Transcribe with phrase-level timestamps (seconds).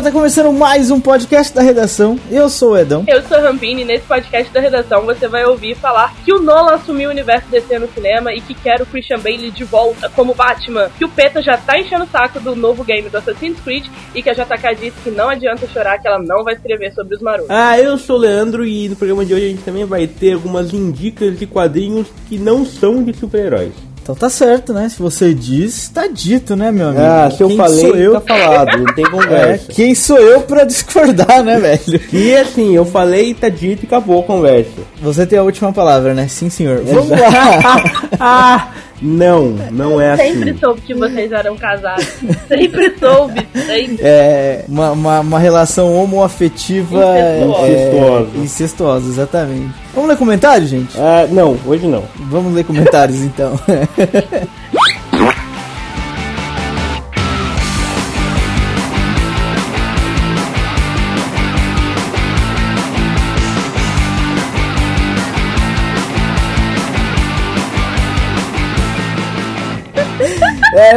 [0.00, 2.18] galera, tá começando mais um podcast da redação.
[2.30, 3.04] Eu sou o Edão.
[3.06, 6.40] Eu sou a Rampini e nesse podcast da redação você vai ouvir falar que o
[6.40, 10.08] Nolan assumiu o universo DC no cinema e que quer o Christian Bale de volta
[10.10, 10.90] como Batman.
[10.96, 14.22] Que o PETA já tá enchendo o saco do novo game do Assassin's Creed e
[14.22, 17.20] que a JK disse que não adianta chorar que ela não vai escrever sobre os
[17.20, 17.50] marotos.
[17.50, 20.32] Ah, eu sou o Leandro e no programa de hoje a gente também vai ter
[20.32, 23.89] algumas indicas de quadrinhos que não são de super-heróis.
[24.10, 24.88] Então tá certo, né?
[24.88, 27.02] Se você diz, tá dito, né, meu amigo?
[27.04, 28.20] Ah, se eu Quem falei, sou eu?
[28.20, 29.72] tá falado, não tem É, conversa.
[29.72, 32.00] quem sou eu pra discordar, né, velho?
[32.12, 34.70] E assim, eu falei, tá dito e acabou a conversa.
[35.00, 36.26] Você tem a última palavra, né?
[36.28, 36.82] Sim, senhor.
[36.84, 37.82] Vamos lá.
[38.18, 38.68] ah,
[39.02, 40.58] não, não é Sempre assim.
[40.60, 42.06] soube que vocês eram casados.
[42.48, 43.46] Sempre soube.
[43.66, 43.98] Sempre.
[44.00, 47.66] É uma, uma, uma relação homoafetiva Incestuosa.
[47.66, 48.28] é, Incestuosa.
[48.38, 49.74] incestuosa, exatamente.
[49.94, 50.96] Vamos ler comentários, gente?
[50.98, 52.04] Ah, não, hoje não.
[52.30, 53.58] Vamos ler comentários então.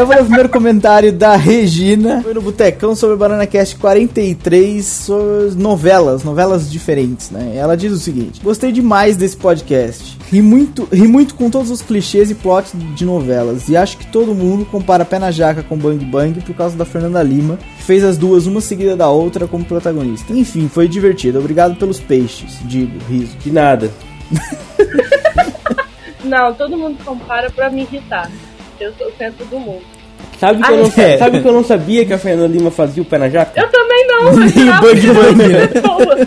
[0.04, 2.22] Eu vou ler o primeiro comentário da Regina.
[2.22, 7.54] Foi no Botecão sobre o Banana Cast 43 sobre novelas, novelas diferentes, né?
[7.56, 10.18] Ela diz o seguinte: Gostei demais desse podcast.
[10.30, 13.70] Ri muito, ri muito com todos os clichês e plots de novelas.
[13.70, 16.84] E acho que todo mundo compara Pé na Jaca com Bang Bang por causa da
[16.84, 20.34] Fernanda Lima, que fez as duas uma seguida da outra como protagonista.
[20.34, 21.40] Enfim, foi divertido.
[21.40, 23.38] Obrigado pelos peixes, digo, riso.
[23.38, 23.90] De nada.
[26.26, 28.30] Não, todo mundo compara pra me irritar.
[28.82, 29.92] Eu sou o centro do mundo.
[30.44, 31.17] Sabe que, eu Ah, não, é.
[31.17, 33.61] sabe que eu não sabia que a Fernanda Lima fazia o pé na jaca?
[33.61, 34.45] Eu também não, eu uma
[35.48, 35.67] né?
[35.67, 36.17] pessoa.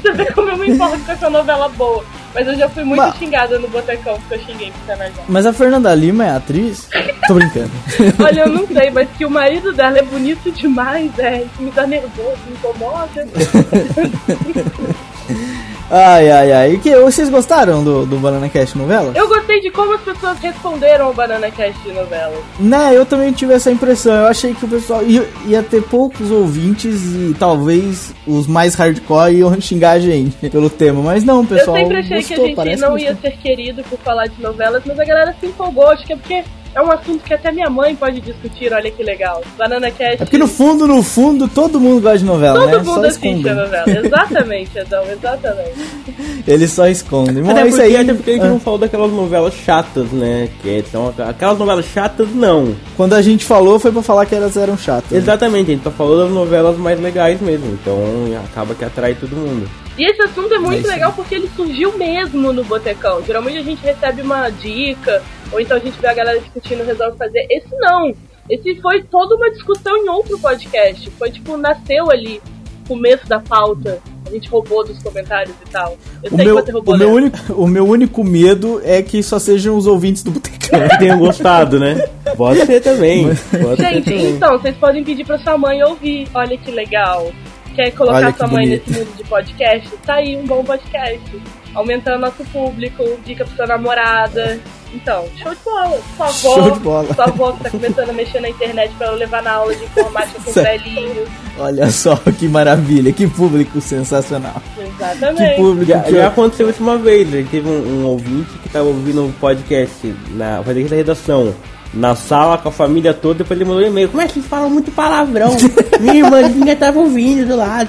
[0.00, 2.04] Você vê como eu me importo com essa novela boa.
[2.32, 5.22] Mas eu já fui muito Mas- xingada no Botecão porque eu xinguei pro Canajá.
[5.28, 6.88] Mas a Fernanda Lima é atriz?
[7.26, 7.70] Tô brincando.
[8.22, 11.72] Olha, eu não sei, mas que o marido dela é bonito demais, é, isso me
[11.72, 13.26] dá nervoso, me incomoda.
[15.90, 16.74] Ai, ai, ai.
[16.74, 19.12] E que, vocês gostaram do, do Banana Cast novela?
[19.14, 22.36] Eu gostei de como as pessoas responderam ao Banana Cast novela.
[22.60, 24.14] Né, eu também tive essa impressão.
[24.14, 29.36] Eu achei que o pessoal ia, ia ter poucos ouvintes e talvez os mais hardcore
[29.36, 31.02] iam xingar a gente pelo tema.
[31.02, 31.76] Mas não, pessoal.
[31.76, 34.42] eu sempre achei gostou, que a gente não que ia ser querido por falar de
[34.42, 35.88] novelas, mas a galera se empolgou.
[35.88, 39.02] Acho que é porque é um assunto que até minha mãe pode discutir, olha que
[39.02, 39.42] legal.
[39.56, 40.14] Banana Cast.
[40.22, 42.76] É porque no fundo, no fundo, todo mundo gosta de novela, Todo né?
[42.78, 43.52] mundo só assiste escondem.
[43.52, 43.84] a novela.
[44.06, 46.42] Exatamente, Adão, exatamente.
[46.46, 47.42] Eles só escondem.
[47.42, 47.96] Mas Até é isso aí.
[47.96, 50.48] até porque a gente Ah, não falou daquelas novelas chatas, né?
[50.62, 52.74] Que são aquelas novelas chatas, não.
[52.96, 55.10] Quando a gente falou, foi pra falar que elas eram chatas.
[55.10, 55.18] né?
[55.18, 57.66] Exatamente, a gente tá falando das novelas mais legais mesmo.
[57.80, 57.98] Então
[58.44, 59.68] acaba que atrai todo mundo.
[59.98, 63.22] E esse assunto é muito isso legal porque ele surgiu mesmo no Botecão.
[63.24, 65.22] Geralmente a gente recebe uma dica,
[65.52, 67.46] ou então a gente vê a galera discutindo e resolve fazer.
[67.50, 68.12] Esse não.
[68.48, 71.10] Esse foi toda uma discussão em outro podcast.
[71.18, 72.40] Foi tipo, nasceu ali,
[72.86, 73.98] começo da pauta.
[74.26, 75.96] A gente roubou dos comentários e tal.
[76.22, 77.14] Eu O sei meu, que você roubou, o, meu né?
[77.14, 80.86] único, o meu único medo é que só sejam os ouvintes do Botecão.
[80.88, 81.94] Que tenham gostado, né?
[82.36, 83.24] Pode ser também.
[83.26, 84.30] Pode ser Gente, também.
[84.32, 86.28] então, vocês podem pedir pra sua mãe ouvir.
[86.34, 87.32] Olha que legal.
[87.78, 88.88] Quer colocar Olha que sua mãe bonito.
[88.90, 89.88] nesse mundo de podcast?
[90.04, 91.42] Tá aí um bom podcast.
[91.74, 94.58] Aumentando nosso público, dica pra sua namorada.
[94.92, 96.00] Então, show de bola.
[96.16, 97.14] Sua avó, Show de bola.
[97.14, 100.40] Sua avó que tá começando a mexer na internet pra levar na aula de informática
[100.42, 100.82] com os Certo.
[100.82, 101.28] velhinhos.
[101.56, 104.60] Olha só que maravilha, que público sensacional.
[104.74, 105.56] Que Exatamente.
[105.56, 107.46] público Já, que já aconteceu isso uma vez, né?
[107.48, 111.54] teve um, um ouvinte que tava ouvindo um podcast na podcast da redação.
[111.94, 114.08] Na sala com a família toda, depois ele mandou um e-mail.
[114.08, 115.56] Como é que vocês falam muito palavrão?
[116.00, 117.88] Minha irmãzinha tava ouvindo do lado.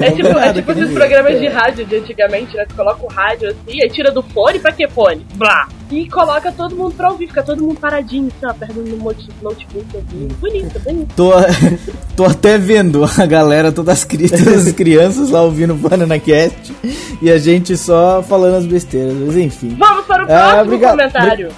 [0.00, 2.64] É tipo, é tipo esses programas de rádio de antigamente, né?
[2.66, 5.26] Tu coloca o rádio assim, aí tira do fone, pra que fone?
[5.34, 5.68] Blá!
[5.90, 9.26] E coloca todo mundo pra ouvir, fica todo mundo paradinho, assim, ó, perto do notebook
[9.94, 10.34] ouvindo.
[10.36, 11.12] Bonito, bonito.
[11.16, 11.32] Tô,
[12.16, 16.18] tô até vendo a galera, todas as, cri- todas as crianças lá ouvindo o Banana
[16.18, 16.72] Cast
[17.20, 19.76] e a gente só falando as besteiras, mas enfim.
[19.78, 20.90] Vamos para o Ah, próximo obrigado.
[20.90, 21.48] comentário.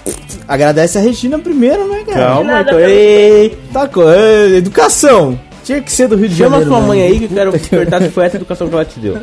[0.47, 2.27] Agradece a Regina primeiro, né, cara?
[2.27, 2.81] Calma, então.
[2.81, 5.39] Ei, Tá com é, educação.
[5.65, 6.71] Tinha que ser do Rio de chama Janeiro.
[6.71, 6.87] sua né?
[6.87, 9.19] mãe aí que eu quero que- perguntar se foi essa educação que ela te deu.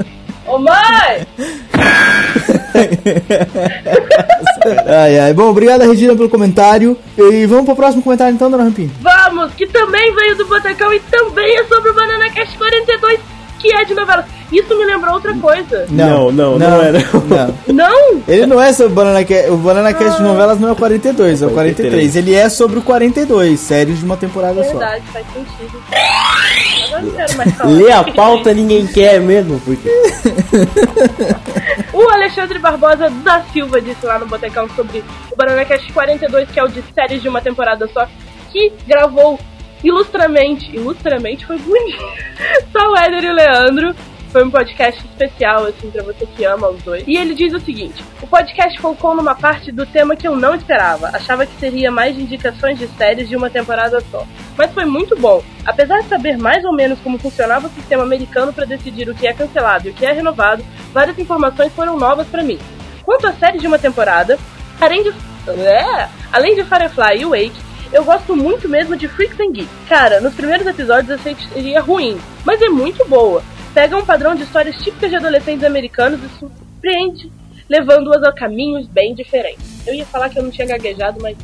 [0.47, 1.27] Ô mãe!
[4.87, 5.33] Ai, ai.
[5.33, 6.97] Bom, obrigado, Regina, pelo comentário.
[7.17, 8.89] E vamos pro próximo comentário então, dona Rampinha.
[9.01, 13.19] Vamos, que também veio do Botecão e também é sobre o Banana Cast 42,
[13.61, 14.25] que é de novela.
[14.51, 15.85] Isso me lembrou outra coisa.
[15.89, 17.01] Não, não, não é, não.
[17.27, 17.91] não.
[17.91, 18.21] Não?
[18.27, 19.49] Ele não é sobre o Banana Cast.
[19.49, 21.91] O Banana Cast de novelas não é o 42, é o 43.
[21.91, 22.15] 43.
[22.15, 24.71] Ele é sobre o 42, séries de uma temporada só.
[24.71, 25.81] Verdade, faz sentido.
[26.87, 27.71] Agora não quero mais falar.
[27.71, 29.89] Lê a pauta, ninguém quer mesmo, porque.
[31.93, 36.59] O Alexandre Barbosa da Silva disse lá no Botecão sobre o Banana Cast 42, que
[36.59, 38.07] é o de séries de uma temporada só,
[38.51, 39.39] que gravou
[39.83, 40.75] ilustramente.
[40.75, 42.03] Ilustramente foi bonito.
[42.71, 43.95] Só o Éder e o Leandro.
[44.31, 47.03] Foi um podcast especial, assim, pra você que ama os dois.
[47.05, 50.55] E ele diz o seguinte: o podcast focou numa parte do tema que eu não
[50.55, 51.09] esperava.
[51.09, 54.25] Achava que seria mais indicações de séries de uma temporada só.
[54.57, 55.43] Mas foi muito bom.
[55.65, 59.27] Apesar de saber mais ou menos como funcionava o sistema americano para decidir o que
[59.27, 60.63] é cancelado e o que é renovado,
[60.93, 62.57] várias informações foram novas para mim.
[63.03, 64.39] Quanto à série de uma temporada,
[64.79, 65.09] além de,
[65.49, 69.87] é, além de Firefly e Wake, eu gosto muito mesmo de Freaks and Geeks.
[69.87, 73.43] Cara, nos primeiros episódios eu achei que seria ruim, mas é muito boa.
[73.73, 77.31] Pega um padrão de histórias típicas de adolescentes americanos e surpreende,
[77.69, 79.70] levando-as a caminhos bem diferentes.
[79.85, 81.35] Eu ia falar que eu não tinha gaguejado, mas.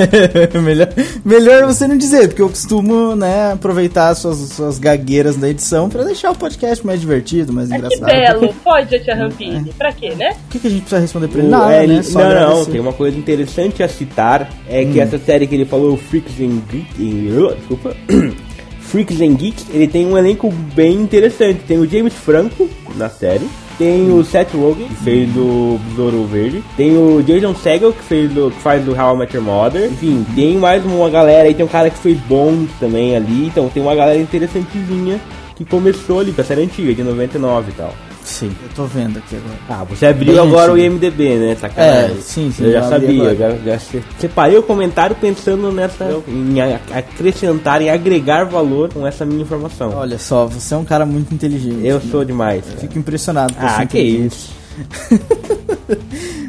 [0.62, 0.88] melhor,
[1.24, 6.02] melhor você não dizer, porque eu costumo, né, aproveitar suas, suas gagueiras da edição pra
[6.04, 7.98] deixar o podcast mais divertido, mais É engraçado.
[8.00, 9.72] que belo, pode, Tia Rampini.
[9.76, 10.36] Pra quê, né?
[10.46, 11.48] O que, que a gente precisa responder pra ele?
[11.48, 12.02] O- Nada, é, né?
[12.02, 14.92] Só não, não, tem uma coisa interessante a citar, é Hum.
[14.92, 17.94] que essa série que ele falou, Freaks and Geeks, uh, desculpa,
[18.80, 21.60] Freaks and Geeks, ele tem um elenco bem interessante.
[21.66, 23.48] Tem o James Franco na série,
[23.82, 28.30] tem o Seth Rogen, que fez do Besouro Verde, tem o Jason Segel, que, fez
[28.30, 31.54] do, que faz do How I Met Your Mother, enfim, tem mais uma galera aí,
[31.54, 35.20] tem um cara que fez Bones também ali, então tem uma galera interessantezinha
[35.56, 37.92] que começou ali, pra série antiga, de 99 e tal.
[38.24, 39.58] Sim, eu tô vendo aqui agora.
[39.68, 40.94] Ah, você abriu Bem agora o antigo.
[40.94, 41.56] IMDB, né?
[41.60, 42.16] Sacanagem.
[42.16, 43.58] É, sim, sim, Eu já abri sabia, agora.
[43.64, 46.08] já, já se- separei o comentário pensando nessa.
[46.28, 49.92] em a- acrescentar e agregar valor com essa minha informação.
[49.96, 51.84] Olha só, você é um cara muito inteligente.
[51.84, 52.64] Eu sou demais.
[52.80, 54.50] Fico impressionado com Ah, que isso.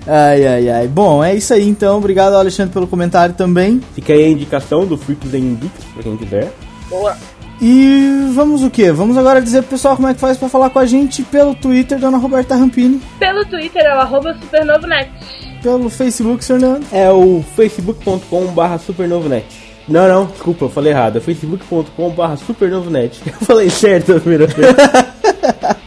[0.05, 0.87] Ai, ai, ai.
[0.87, 1.97] Bom, é isso aí então.
[1.97, 3.81] Obrigado, Alexandre, pelo comentário também.
[3.95, 6.51] Fica aí a indicação do Freaks and Geeks, pra quem quiser.
[6.89, 7.15] Boa.
[7.65, 8.91] E vamos o quê?
[8.91, 11.55] Vamos agora dizer pro pessoal como é que faz pra falar com a gente pelo
[11.55, 13.01] Twitter, Dona Roberta Rampini.
[13.17, 15.09] Pelo Twitter é o arroba supernovonet.
[15.61, 16.85] Pelo Facebook, Fernando.
[16.91, 19.45] É o facebook.com.br supernovonet.
[19.87, 21.17] Não, não, desculpa, eu falei errado.
[21.17, 23.21] É facebook.com.br supernovonet.
[23.25, 24.67] Eu falei certo a primeira vez.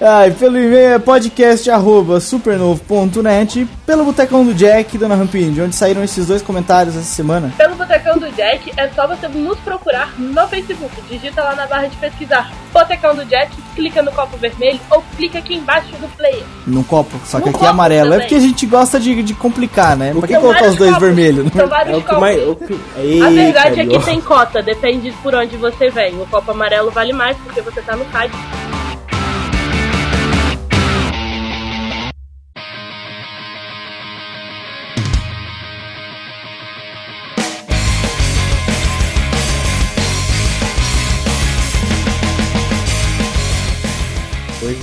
[0.00, 3.66] Ai, pelo e-mail é podcast arroba supernovo.net.
[3.86, 7.52] Pelo Botecão do Jack, Dona Rampini, de onde saíram esses dois comentários essa semana.
[7.56, 10.92] Pelo Botecão do Jack é só você nos procurar no Facebook.
[11.08, 15.38] Digita lá na barra de pesquisar Botecão do Jack, clica no copo vermelho ou clica
[15.38, 16.42] aqui embaixo do player.
[16.66, 18.08] Num copo, só que No aqui é amarelo.
[18.08, 18.20] É também.
[18.28, 20.12] porque a gente gosta de, de complicar, né?
[20.12, 21.06] Pra que São colocar os dois copos.
[21.06, 21.52] vermelhos?
[21.52, 22.20] São vários É o que copos.
[22.20, 22.48] mais.
[22.48, 26.14] o que- A Eita, verdade é que tem cota, depende por onde você vem.
[26.20, 28.34] O copo amarelo vale mais porque você tá no site.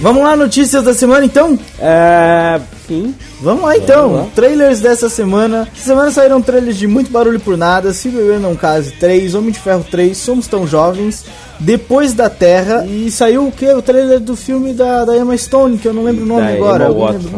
[0.01, 1.57] Vamos lá, notícias da semana então?
[1.79, 2.59] É.
[2.87, 3.13] Sim.
[3.39, 4.31] Vamos lá então, Vamos lá.
[4.33, 5.67] trailers dessa semana.
[5.75, 9.51] Essa semana saíram trailers de Muito Barulho por Nada, Se Beber Não Case 3, Homem
[9.51, 11.23] de Ferro 3, Somos Tão Jovens,
[11.63, 13.71] Depois da Terra e saiu o que?
[13.71, 16.53] O trailer do filme da, da Emma Stone, que eu não lembro o nome Da
[16.53, 16.85] agora.
[16.89, 17.29] Emma Watson.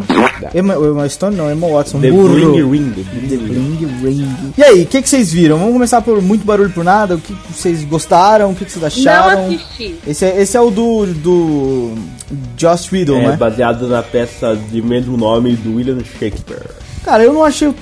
[0.54, 2.00] Emma, Emma Stone não, Emma Watson.
[2.00, 2.28] The burro.
[2.34, 2.90] Bling Ring.
[2.92, 3.02] The
[3.36, 3.86] Bling Ring.
[4.00, 4.54] Bling Ring.
[4.56, 5.58] E aí, o que, que vocês viram?
[5.58, 7.16] Vamos começar por Muito Barulho por Nada.
[7.16, 8.50] O que que vocês gostaram?
[8.50, 9.48] O que, que vocês acharam?
[9.48, 9.94] Não assisti.
[10.06, 11.94] Esse é, esse é o do, do
[12.56, 13.36] Joss Whedon, É né?
[13.36, 16.62] baseado na peça de mesmo nome do William Shakespeare.
[17.04, 17.74] Cara, eu não achei.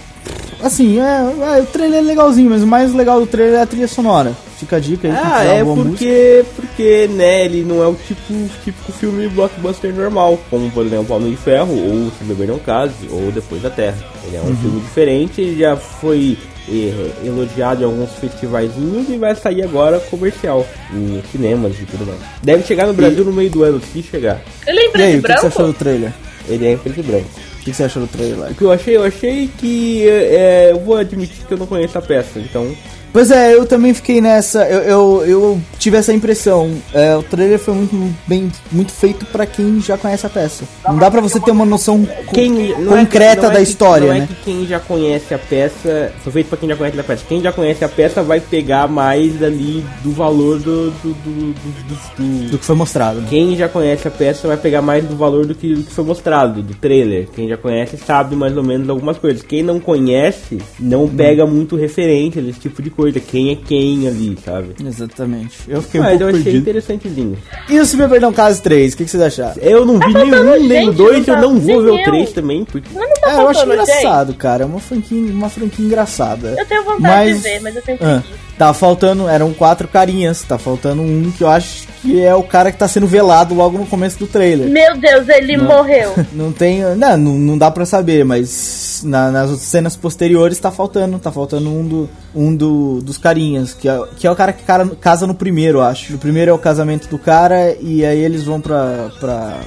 [0.62, 3.66] Assim, é, é, o trailer é legalzinho, mas o mais legal do trailer é a
[3.66, 4.32] trilha sonora.
[4.58, 5.14] Fica a dica aí.
[5.16, 5.88] Ah, é música.
[5.88, 8.22] porque, porque, né, ele não é o tipo,
[8.62, 13.08] típico filme blockbuster normal, como por exemplo Homem de Ferro, ou Se Beber Não Case,
[13.10, 13.98] ou Depois da Terra.
[14.24, 16.38] Ele é um filme diferente, ele já foi
[16.68, 20.64] eh, elogiado em alguns festivaizinhos e vai sair agora comercial,
[20.94, 22.20] em cinemas e tudo mais.
[22.40, 24.40] Deve chegar no Brasil no meio do ano, se chegar.
[24.64, 25.78] Ele é em E preto aí, e o que, você achou do branco?
[25.78, 26.12] trailer?
[26.48, 27.30] Ele é em preto e branco.
[27.62, 28.50] O que, você achou do trailer?
[28.50, 28.96] O que eu achei?
[28.96, 32.74] Eu achei que é, eu vou admitir que eu não conheço a peça, então
[33.12, 34.64] Pois é, eu também fiquei nessa.
[34.64, 36.70] Eu, eu, eu tive essa impressão.
[36.94, 40.64] É, o trailer foi muito bem muito feito pra quem já conhece a peça.
[40.86, 43.56] Não dá pra você ter uma noção co- quem não é que- concreta é da
[43.56, 44.24] que- história, não né?
[44.24, 47.24] é que quem já conhece a peça, foi feito pra quem já conhece a peça.
[47.28, 52.50] Quem já conhece a peça vai pegar mais ali do valor do do, do, do-
[52.50, 53.20] do- que foi mostrado.
[53.20, 53.26] né?
[53.28, 56.04] quem já conhece a peça vai pegar mais do valor do que, do que foi
[56.04, 57.28] mostrado, do trailer.
[57.34, 59.42] Quem já conhece sabe mais ou menos algumas coisas.
[59.42, 63.01] Quem não conhece não pega muito referente desse tipo de coisa.
[63.20, 64.68] Quem é quem ali, sabe?
[64.86, 65.58] Exatamente.
[65.68, 66.60] Eu fiquei um Mas eu pouco achei perdido.
[66.62, 67.38] interessantezinho.
[67.68, 69.60] E o Se Beber Não Case 3, o que, que vocês acharam?
[69.62, 71.90] Eu não vi faltando nenhum, nem o gente, 2, não eu tá- não vou ver
[71.90, 72.34] o 3 eu.
[72.34, 73.98] também, porque Mas não tá É, eu acho faltando, gente.
[73.98, 74.62] engraçado, cara.
[74.64, 76.54] É uma franquia, uma franquia engraçada.
[76.58, 77.00] Eu tenho vontade
[77.30, 78.42] Mas- de ver, mas eu tenho Ah, preguiça.
[78.58, 82.72] tá faltando, eram quatro carinhas, tá faltando um que eu acho que é o cara
[82.72, 84.68] que tá sendo velado logo no começo do trailer.
[84.68, 86.12] Meu Deus, ele morreu.
[86.32, 86.80] Não tem.
[86.96, 91.18] Não, não, não dá pra saber, mas na- nas cenas posteriores tá faltando.
[91.18, 94.64] Tá faltando um, do, um do, dos carinhas, que é, que é o cara que
[94.64, 96.12] cara, casa no primeiro, eu acho.
[96.12, 99.10] No primeiro é o casamento do cara, e aí eles vão pra.
[99.20, 99.60] pra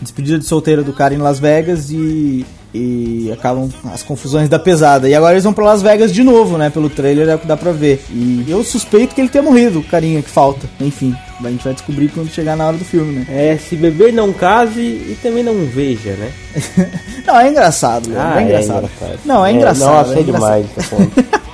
[0.00, 2.46] despedida de solteiro do cara em Las Vegas e.
[2.72, 5.08] E acabam as confusões da pesada.
[5.08, 6.70] E agora eles vão pra Las Vegas de novo, né?
[6.70, 8.04] Pelo trailer é o que dá pra ver.
[8.10, 10.68] E eu suspeito que ele tenha morrido, o carinha que falta.
[10.80, 13.26] Enfim, a gente vai descobrir quando chegar na hora do filme, né?
[13.28, 16.30] É, se beber não case e também não veja, né?
[17.26, 18.90] Não, é engraçado, Leandro, é engraçado.
[19.24, 20.08] Não, é engraçado.
[20.08, 20.66] Nossa, é é demais.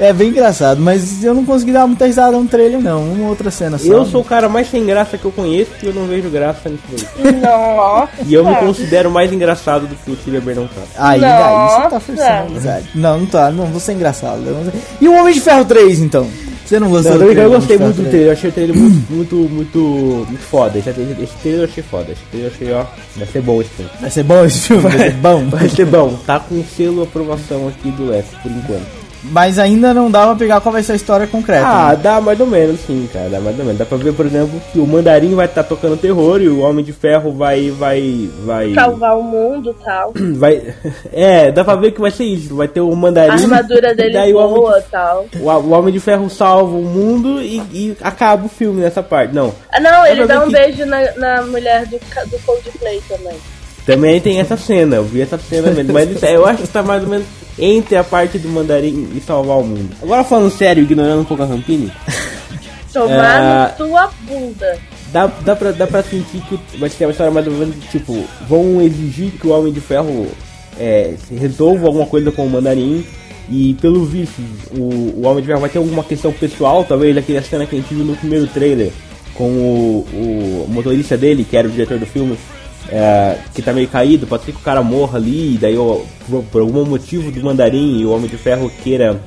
[0.00, 3.02] É bem engraçado, mas eu não consegui dar muita risada no trailer, não.
[3.02, 3.86] Uma outra cena só.
[3.86, 6.68] Eu sou o cara mais sem graça que eu conheço e eu não vejo graça
[6.68, 7.32] nisso daí.
[7.32, 8.12] Nossa.
[8.24, 10.86] E eu me considero mais engraçado do que o Se Beber Não Case.
[10.96, 12.00] Aí, aí você tá Nossa.
[12.00, 12.88] forçando a amizade.
[12.94, 14.40] Não, não tá, não vou ser engraçado.
[14.40, 14.80] não sei.
[15.00, 16.26] E o Homem de Ferro 3, então?
[16.68, 18.76] Você não gostou Não, do trailer eu gostei muito do trailer, eu achei o trailer
[18.76, 19.78] muito, muito, muito,
[20.28, 20.78] muito foda.
[20.78, 22.12] Esse, esse trailer eu achei foda.
[22.12, 22.84] Esse trailer eu achei, ó,
[23.16, 23.90] vai ser bom esse filme.
[23.90, 24.00] 3?
[24.02, 24.82] Vai ser bom esse filme?
[24.82, 25.48] Vai ser bom.
[25.48, 26.18] Vai ser bom.
[26.26, 28.97] Tá com selo aprovação aqui do F, por enquanto.
[29.24, 31.66] Mas ainda não dá pra pegar qual vai ser a história concreta.
[31.66, 32.00] Ah, né?
[32.02, 33.28] dá mais ou menos, sim, cara.
[33.28, 33.78] Dá mais ou menos.
[33.78, 36.84] Dá pra ver, por exemplo, que o Mandarim vai estar tocando terror e o Homem
[36.84, 37.70] de Ferro vai.
[37.70, 38.30] vai.
[38.44, 38.74] vai.
[38.74, 40.12] Salvar o mundo e tal.
[40.36, 40.74] vai
[41.12, 42.54] é, dá pra ver que vai ser isso.
[42.56, 43.30] Vai ter o Mandarim.
[43.30, 45.26] A armadura dele daí boa e tal.
[45.32, 49.02] de, o, o Homem de Ferro salva o mundo e, e acaba o filme nessa
[49.02, 49.34] parte.
[49.34, 49.52] Não.
[49.72, 53.02] Ah, não, ele pra dá um que- beijo na, na mulher do, ca- do Coldplay
[53.08, 53.36] também.
[53.94, 55.92] Também tem essa cena, eu vi essa cena mesmo.
[55.92, 57.26] Mas isso- eu acho que tá mais ou menos
[57.58, 59.90] entre a parte do Mandarim e salvar o mundo.
[60.02, 61.90] Agora falando sério, ignorando um pouco a Rampini.
[62.92, 63.82] Tomar É.
[63.82, 64.78] no sua bunda.
[65.12, 68.24] Dá, dá, pra, dá pra sentir que vai ser uma história mais ou menos tipo,
[68.48, 70.26] vão exigir que o Homem de Ferro
[70.78, 73.04] é, se resolva alguma coisa com o Mandarim.
[73.50, 74.42] E pelo visto,
[74.76, 77.78] o, o Homem de Ferro vai ter alguma questão pessoal, talvez aquela cena que a
[77.78, 78.90] gente viu no primeiro trailer
[79.34, 82.36] com o, o motorista dele, que era o diretor do filme,
[82.90, 85.98] é, que tá meio caído, pode ser que o cara morra ali, e daí ó,
[86.28, 89.20] por, por algum motivo do Mandarim e o Homem de Ferro queira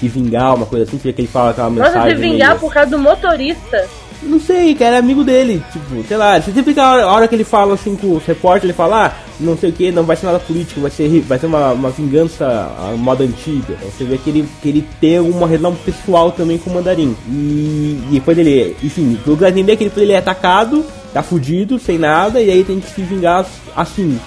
[0.00, 1.94] se vingar, uma coisa assim, que ele fala aquela mensagem.
[1.96, 3.86] Nossa, se vingar meio- por causa do motorista.
[4.22, 5.62] Não sei, cara, é amigo dele.
[5.72, 8.24] Tipo, sei lá, você sempre a hora, a hora que ele fala assim com os
[8.24, 11.20] repórteres, ele fala, ah, não sei o que, não vai ser nada político, vai ser,
[11.20, 13.74] vai ser uma, uma vingança à moda antiga.
[13.74, 17.16] Então você vê que ele, que ele tem uma relação pessoal também com o mandarim.
[17.28, 21.22] E, e depois ele, enfim, o eu entender é que depois ele é atacado, tá
[21.22, 24.18] fudido, sem nada, e aí tem que se vingar assim.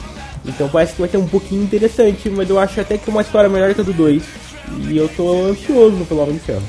[0.46, 3.22] Então parece que vai ser um pouquinho interessante, mas eu acho até que é uma
[3.22, 4.24] história melhor que a do 2.
[4.90, 6.64] E eu tô ansioso pelo Homem de Ferro.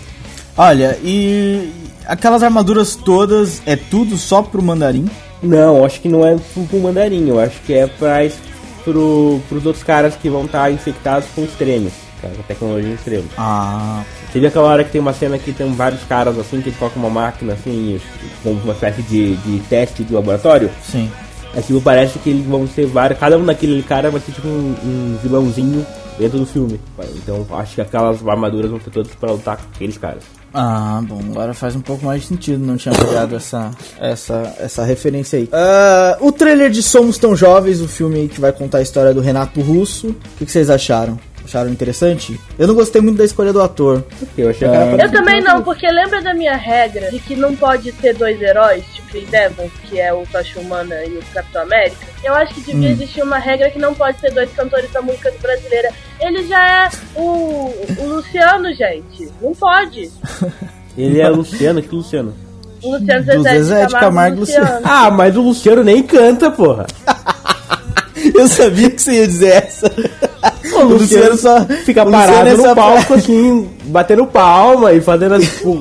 [0.57, 1.71] Olha, e
[2.09, 5.07] aquelas armaduras todas é tudo só pro mandarim?
[5.43, 8.39] Não, acho que não é pro, pro mandarim, eu acho que é pra, es-
[8.85, 13.25] pro, pros outros caras que vão estar infectados com extremos, cara, com tecnologia extrema.
[13.39, 16.71] Ah, Você viu aquela hora que tem uma cena que tem vários caras assim, que
[16.71, 18.01] eles colocam uma máquina assim,
[18.43, 20.71] como uma espécie de, de teste de laboratório?
[20.83, 21.11] sim.
[21.55, 24.47] É tipo, parece que eles vão ser vários, cada um daquele cara vai ser tipo
[24.47, 25.85] um, um vilãozinho
[26.19, 26.79] dentro do filme.
[27.17, 30.25] Então acho que aquelas armaduras vão ser todas pra lutar com aqueles caras.
[30.61, 34.83] Ah, bom, agora faz um pouco mais de sentido, não tinha pegado essa, essa, essa
[34.83, 35.49] referência aí.
[35.53, 39.21] Ah, o trailer de Somos Tão Jovens, o filme que vai contar a história do
[39.21, 41.17] Renato Russo, o que, que vocês acharam?
[41.49, 42.39] Acharam interessante?
[42.59, 44.05] Eu não gostei muito da escolha do ator.
[44.37, 44.97] Eu achei Ah.
[44.99, 48.85] Eu também não, porque lembra da minha regra de que não pode ter dois heróis,
[48.93, 52.07] tipo Chris Evans, que é o Tocha Humana e o Capitão América?
[52.23, 55.33] Eu acho que devia existir uma regra que não pode ter dois cantores da música
[55.41, 55.91] brasileira.
[56.21, 59.31] Ele já é o, o Luciano, gente.
[59.41, 60.11] Não pode.
[60.99, 62.35] Ele é Luciano, que Luciano?
[62.83, 64.81] O Luciano Zezé, Zezé de Camargo, Camargo Luciano.
[64.85, 66.87] Ah, mas o Luciano nem canta, porra.
[68.35, 69.91] Eu sabia que você ia dizer essa.
[70.77, 75.37] O Luciano só fica parado é no palco pra- assim, batendo palma e fazendo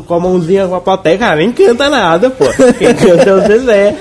[0.05, 2.45] com a mãozinha com a plateia, cara, nem canta nada, pô.
[2.77, 3.95] Quem canta é o Zezé.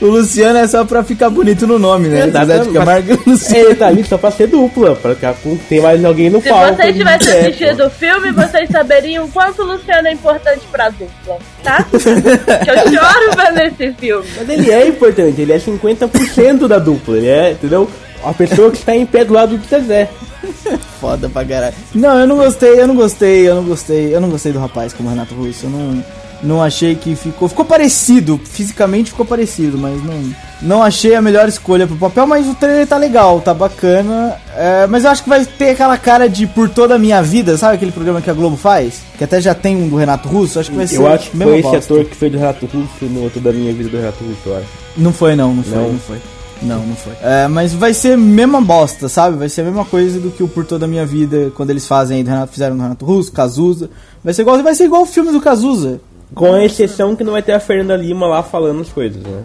[0.00, 2.26] O Luciano é só pra ficar bonito no nome, né?
[2.26, 2.72] Zezé de Exatamente.
[2.72, 3.66] Camargo e Luciano.
[3.66, 6.48] Ele tá ali só pra ser dupla, pra ficar com ter mais alguém no Se
[6.48, 6.66] palco.
[6.76, 10.60] vocês ali, tivessem é, assistido o filme, vocês saberiam o quanto o Luciano é importante
[10.70, 11.84] pra dupla, tá?
[11.90, 14.26] que eu choro vendo esse filme.
[14.36, 17.88] Mas ele é importante, ele é 50% da dupla, ele é, entendeu?
[18.24, 20.10] A pessoa que está em pé do lado do Zezé.
[21.00, 21.74] Foda pra caralho.
[21.94, 24.92] Não, eu não gostei, eu não gostei, eu não gostei, eu não gostei do rapaz
[24.92, 25.66] como Renato Russo.
[25.66, 26.04] Eu não,
[26.42, 27.48] não achei que ficou.
[27.48, 30.34] Ficou parecido, fisicamente ficou parecido, mas não.
[30.60, 34.36] Não achei a melhor escolha pro papel, mas o trailer tá legal, tá bacana.
[34.56, 37.56] É, mas eu acho que vai ter aquela cara de por toda a minha vida,
[37.56, 39.00] sabe aquele programa que a Globo faz?
[39.16, 40.96] Que até já tem um do Renato Russo, acho que vai ser.
[40.96, 41.78] Eu acho que foi esse bosta.
[41.78, 44.56] ator que fez do Renato Russo no outro da minha vida do Renato Russo, eu
[44.56, 44.66] acho.
[44.96, 45.92] Não foi, não, não foi, Não?
[45.92, 46.18] não, foi.
[46.62, 47.12] Não, não foi.
[47.22, 49.36] É, mas vai ser mesma bosta, sabe?
[49.36, 51.86] Vai ser a mesma coisa do que o Por Toda a Minha Vida, quando eles
[51.86, 53.90] fazem do Renato, fizeram no Renato Russo, Cazuza.
[54.22, 56.00] Vai ser igual, vai ser igual o filme do Cazuza.
[56.34, 59.42] Com a exceção que não vai ter a Fernanda Lima lá falando as coisas, né?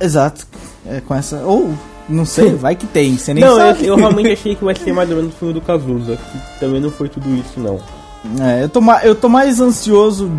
[0.00, 0.46] Exato.
[0.86, 1.38] É, com essa.
[1.44, 1.70] Ou,
[2.08, 3.86] não sei, vai que tem, você nem não, eu, sabe.
[3.86, 6.80] eu realmente achei que vai ser mais ou menos o filme do Cazuza, que também
[6.80, 7.78] não foi tudo isso, não.
[8.40, 10.30] É, eu tô, ma- eu tô mais ansioso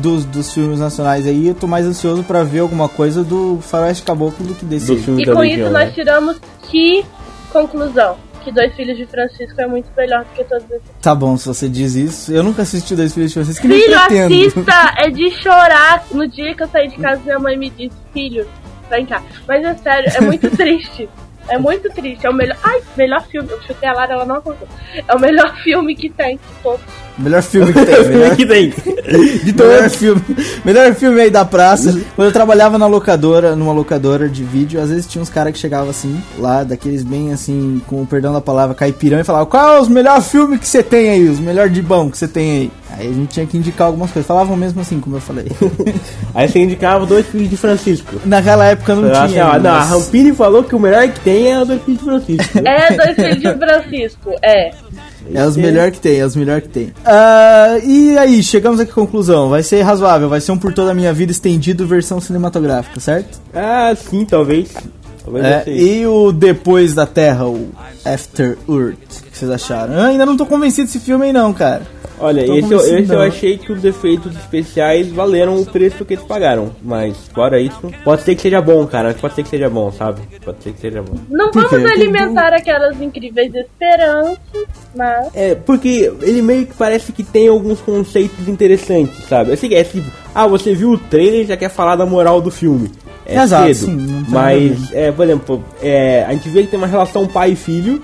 [0.00, 4.02] dos, dos filmes nacionais aí, eu tô mais ansioso pra ver alguma coisa do Faroeste
[4.04, 4.86] Caboclo do que desse.
[4.86, 5.84] Do filme E da com Legião, isso né?
[5.84, 7.04] nós tiramos que
[7.52, 8.16] conclusão?
[8.42, 10.82] Que Dois Filhos de Francisco é muito melhor do que todos esses.
[11.02, 12.32] Tá bom, se você diz isso.
[12.32, 14.94] Eu nunca assisti Dois Filhos de nem Filho, assista!
[15.04, 16.04] É de chorar.
[16.12, 18.46] No dia que eu saí de casa, minha mãe me disse, filho,
[18.88, 19.20] vem cá.
[19.48, 21.08] Mas é sério, é muito triste.
[21.48, 22.26] É muito triste.
[22.26, 22.56] É o melhor.
[22.62, 23.48] Ai, melhor filme.
[23.50, 24.68] Eu chutei a Lara, ela não acordou.
[25.06, 26.36] É o melhor filme que tem.
[26.36, 26.80] de todos.
[27.18, 28.70] Melhor filme que tem, melhor, que tem.
[28.70, 30.22] de melhor filme.
[30.64, 31.98] Melhor filme aí da praça.
[32.14, 35.58] Quando eu trabalhava na locadora, numa locadora de vídeo, às vezes tinha uns caras que
[35.58, 39.76] chegavam assim, lá, daqueles bem assim, com o perdão da palavra, caipirão, e falavam, qual
[39.76, 41.26] é os melhores filmes que você tem aí?
[41.26, 42.70] Os melhores de bom que você tem aí?
[42.90, 44.26] Aí a gente tinha que indicar algumas coisas.
[44.26, 45.46] Falavam mesmo assim, como eu falei.
[46.34, 48.16] Aí você indicava dois filhos de Francisco.
[48.24, 49.48] Naquela época não Eu tinha.
[49.50, 52.04] assim, não, a Rampini falou que o melhor que tem é o dois filhos de
[52.04, 52.58] Francisco.
[52.64, 54.30] É Dois Filhos de Francisco.
[54.42, 54.70] É.
[55.34, 56.92] É os melhores que tem, é os melhores que tem.
[57.04, 59.50] Ah, e aí, chegamos aqui à conclusão.
[59.50, 63.40] Vai ser razoável, vai ser um por toda a minha vida estendido versão cinematográfica, certo?
[63.52, 64.68] Ah, sim, talvez.
[65.24, 65.98] Talvez É, sei.
[66.02, 67.70] e o Depois da Terra, o
[68.04, 69.94] After Earth, o que vocês acharam?
[69.94, 71.82] Eu ainda não tô convencido desse filme aí não, cara.
[72.18, 76.04] Olha, Tô esse, eu, convencido, esse eu achei que os efeitos especiais valeram o preço
[76.04, 76.70] que eles pagaram.
[76.82, 79.14] Mas, fora isso, pode ser que seja bom, cara.
[79.14, 80.22] Pode ser que seja bom, sabe?
[80.44, 81.14] Pode ser que seja bom.
[81.28, 84.38] Não vamos alimentar aquelas incríveis esperanças,
[84.94, 85.28] mas.
[85.34, 89.52] É, porque ele meio que parece que tem alguns conceitos interessantes, sabe?
[89.52, 92.50] Assim, é tipo, ah, você viu o trailer e já quer falar da moral do
[92.50, 92.90] filme.
[93.26, 93.86] É Exato, cedo.
[93.86, 97.56] sim, mas, é, por exemplo, é, a gente vê que tem uma relação pai e
[97.56, 98.00] filho.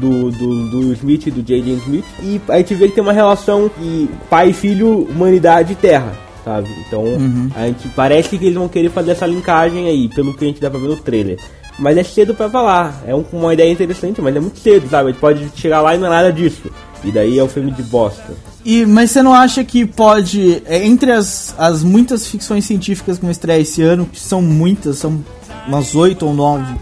[0.00, 1.72] Do, do, do Smith e do J.J.
[1.74, 6.12] Smith e a gente vê que tem uma relação de pai filho, humanidade e terra,
[6.44, 6.68] sabe?
[6.86, 7.48] Então Uhum.
[7.54, 10.60] a gente parece que eles vão querer fazer essa linkagem aí, pelo que a gente
[10.60, 11.38] dá pra ver no trailer.
[11.78, 15.08] Mas é cedo pra falar, é um- uma ideia interessante, mas é muito cedo, sabe?
[15.08, 16.70] A gente pode chegar lá e não é nada disso.
[17.04, 18.32] E daí é um filme de bosta.
[18.64, 23.22] E, mas você não acha que pode, é, entre as, as muitas ficções científicas que
[23.22, 25.22] vão estrear esse ano, que são muitas, são
[25.68, 26.72] umas oito ou nove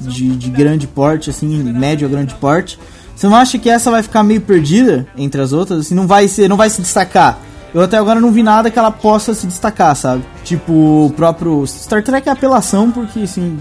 [0.00, 2.78] de, de grande porte, assim, médio a grande porte,
[3.14, 5.80] você não acha que essa vai ficar meio perdida entre as outras?
[5.80, 7.38] Assim, não vai, ser, não vai se destacar?
[7.72, 10.24] Eu até agora não vi nada que ela possa se destacar, sabe?
[10.42, 10.72] Tipo,
[11.06, 13.56] o próprio Star Trek é apelação, porque, assim,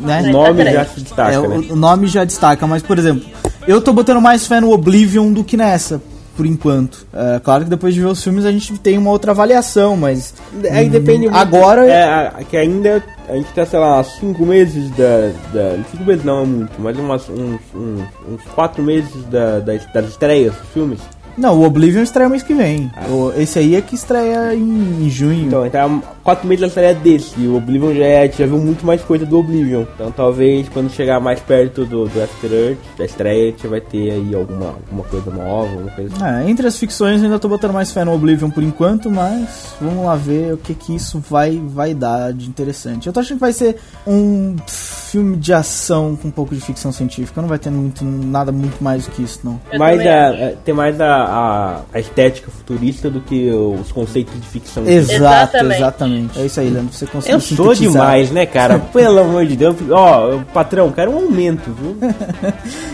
[0.00, 0.22] né?
[0.22, 1.66] O nome já se destaca, É, né?
[1.70, 3.28] o nome já destaca, mas por exemplo,
[3.66, 6.00] eu tô botando mais fé no Oblivion do que nessa,
[6.40, 7.06] por enquanto.
[7.12, 10.32] É, claro que depois de ver os filmes a gente tem uma outra avaliação, mas.
[10.72, 11.36] Aí depende muito.
[11.36, 11.86] Agora.
[11.86, 15.32] É, que ainda a gente tá, sei lá, cinco meses da.
[15.52, 19.84] da cinco meses não é muito, mas umas, uns, uns, uns quatro meses da, das,
[19.92, 21.00] das estreias dos filmes.
[21.36, 22.90] Não, o Oblivion estreia mês que vem.
[23.08, 25.46] O- esse aí é que estreia em, em junho.
[25.46, 27.40] Então, então quatro meses da estreia desse.
[27.40, 29.84] E o Oblivion já, é, já viu muito mais coisa do Oblivion.
[29.94, 33.80] Então talvez quando chegar mais perto do, do After Earth, da estreia, a gente vai
[33.80, 36.24] ter aí alguma, alguma coisa nova, alguma coisa assim.
[36.46, 39.74] É, entre as ficções eu ainda tô botando mais fé no Oblivion por enquanto, mas
[39.80, 43.06] vamos lá ver o que que isso vai, vai dar de interessante.
[43.06, 46.92] Eu tô achando que vai ser um filme de ação com um pouco de ficção
[46.92, 49.60] científica, não vai ter muito, nada muito mais do que isso, não.
[49.70, 54.46] Também a, a- tem mais a, a, a estética futurista do que os conceitos de
[54.46, 54.86] ficção.
[54.86, 55.76] Exato, Exatamente.
[55.76, 56.40] exatamente.
[56.40, 58.78] É isso aí, Leandro, você conseguiu Eu sou demais, né, cara?
[58.92, 59.76] Pelo amor de Deus.
[59.90, 61.96] Ó, patrão, quero um aumento, viu?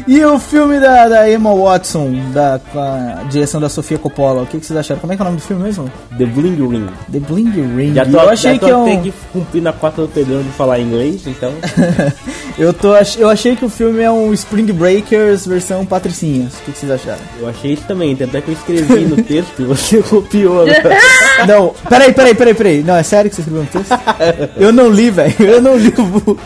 [0.07, 4.47] E o filme da, da Emma Watson, da, com a direção da Sofia Coppola, o
[4.47, 5.01] que, que vocês acharam?
[5.01, 5.91] Como é que é o nome do filme mesmo?
[6.17, 6.87] The Bling Ring.
[7.11, 7.95] The Bling Ring.
[7.95, 8.83] Já tô, eu achei já tô que é um...
[8.85, 11.53] até que cumprir na cota do Pedrão de falar inglês, então.
[12.57, 16.55] eu, tô, eu achei que o filme é um Spring Breakers versão Patricinhas.
[16.55, 17.23] O que, que vocês acharam?
[17.41, 20.66] Eu achei isso também, tanto é que eu escrevi no texto e você copiou.
[20.66, 20.74] né?
[21.46, 22.83] Não, peraí, peraí, peraí, peraí.
[22.83, 23.92] Não, é sério que você escreveu no texto?
[24.57, 25.35] Eu não li, velho.
[25.38, 26.38] Eu não li o.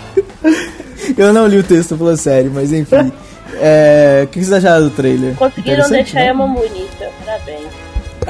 [1.16, 3.12] Eu não li o texto, falando sério, mas enfim.
[3.54, 5.35] É, o que vocês acharam do trailer?
[5.35, 6.26] Conseguiram deixar né?
[6.28, 7.11] ela bonita.
[7.24, 7.80] Parabéns.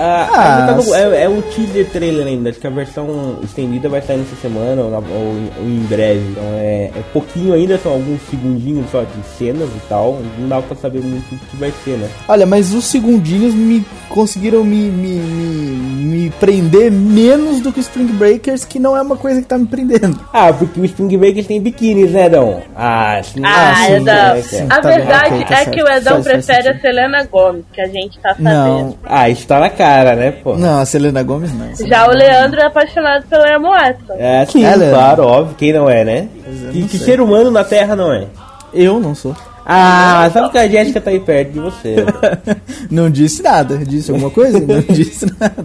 [0.02, 0.94] Ah, Ah, ainda tá no- sim.
[0.94, 4.80] é, é um teaser trailer ainda, acho que a versão estendida vai sair nessa semana
[4.82, 6.20] ou, na- ou em, ou em breve.
[6.30, 10.18] Então é, é pouquinho ainda, são alguns segundinhos só de cenas e tal.
[10.38, 12.08] Não dá pra saber muito o que vai ser, né?
[12.28, 17.82] Olha, mas os segundinhos me conseguiram me, me, me, me prender menos do que o
[17.82, 20.18] Spring Breakers, que não é uma coisa que tá me prendendo.
[20.32, 22.62] Ah, porque o Spring Breakers tem biquínis, né, Dão?
[22.74, 23.40] Ah, sim.
[23.44, 24.14] Ah, sim, Edão.
[24.14, 24.66] é, sim.
[24.68, 25.70] A tá bem, verdade ok, tá é certo.
[25.72, 26.80] que o Edão prefere a.
[26.80, 28.44] Selena Gomes, que a gente tá sabendo.
[28.54, 30.56] Não, Ah, isso tá na cara, né, pô?
[30.56, 31.86] não, a Selena Gomes não.
[31.86, 34.14] Já o Leandro é apaixonado pela Emma Watson.
[34.18, 35.56] É, sim, É, claro, óbvio.
[35.56, 36.28] Quem não é, né?
[36.46, 38.26] eu Que, não que ser humano na Terra não é?
[38.72, 39.34] Eu não sou.
[39.64, 41.96] Ah, sabe que a Jéssica tá aí perto de você.
[42.90, 43.78] não disse nada.
[43.78, 44.58] Disse alguma coisa?
[44.58, 45.64] não disse nada.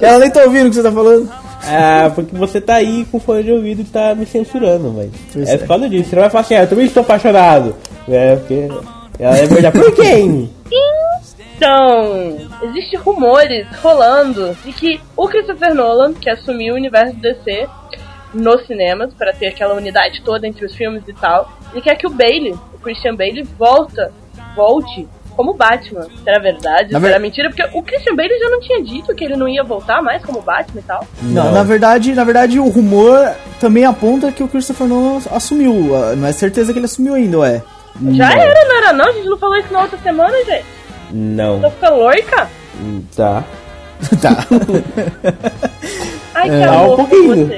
[0.00, 1.28] Ela nem tá ouvindo o que você tá falando.
[1.64, 5.10] Ah, porque você tá aí com fone de ouvido e tá me censurando, mas.
[5.32, 5.58] Pois é é.
[5.58, 6.10] por causa disso.
[6.10, 7.74] Você não vai falar assim, ah, eu também estou apaixonado.
[8.08, 8.68] É, porque.
[9.18, 9.76] Ela é verdade.
[9.78, 10.50] Por quem?
[11.60, 17.68] Então, existem rumores rolando de que o Christopher Nolan, que assumiu o universo DC
[18.32, 22.06] nos cinemas, para ter aquela unidade toda entre os filmes e tal, ele quer que
[22.06, 24.10] o Bailey, o Christian Bailey, volta,
[24.56, 26.06] volte como Batman.
[26.24, 26.92] Será verdade?
[26.92, 27.50] Na Será ver- mentira?
[27.50, 30.40] Porque o Christian Bailey já não tinha dito que ele não ia voltar mais como
[30.40, 31.06] Batman e tal.
[31.20, 31.52] Não, Não.
[31.52, 35.94] na verdade, na verdade, o rumor também aponta que o Christopher Nolan assumiu.
[35.94, 37.62] Ah, Não é certeza que ele assumiu ainda, ué.
[38.12, 38.42] Já Não.
[38.42, 39.04] era, não era não?
[39.08, 40.64] A gente não falou isso na outra semana, gente.
[41.12, 41.60] Não.
[41.60, 42.48] Tô ficando louca?
[42.80, 43.44] Hum, Tá.
[44.22, 44.46] tá.
[46.34, 47.50] Ai, que É, amor um pouquinho.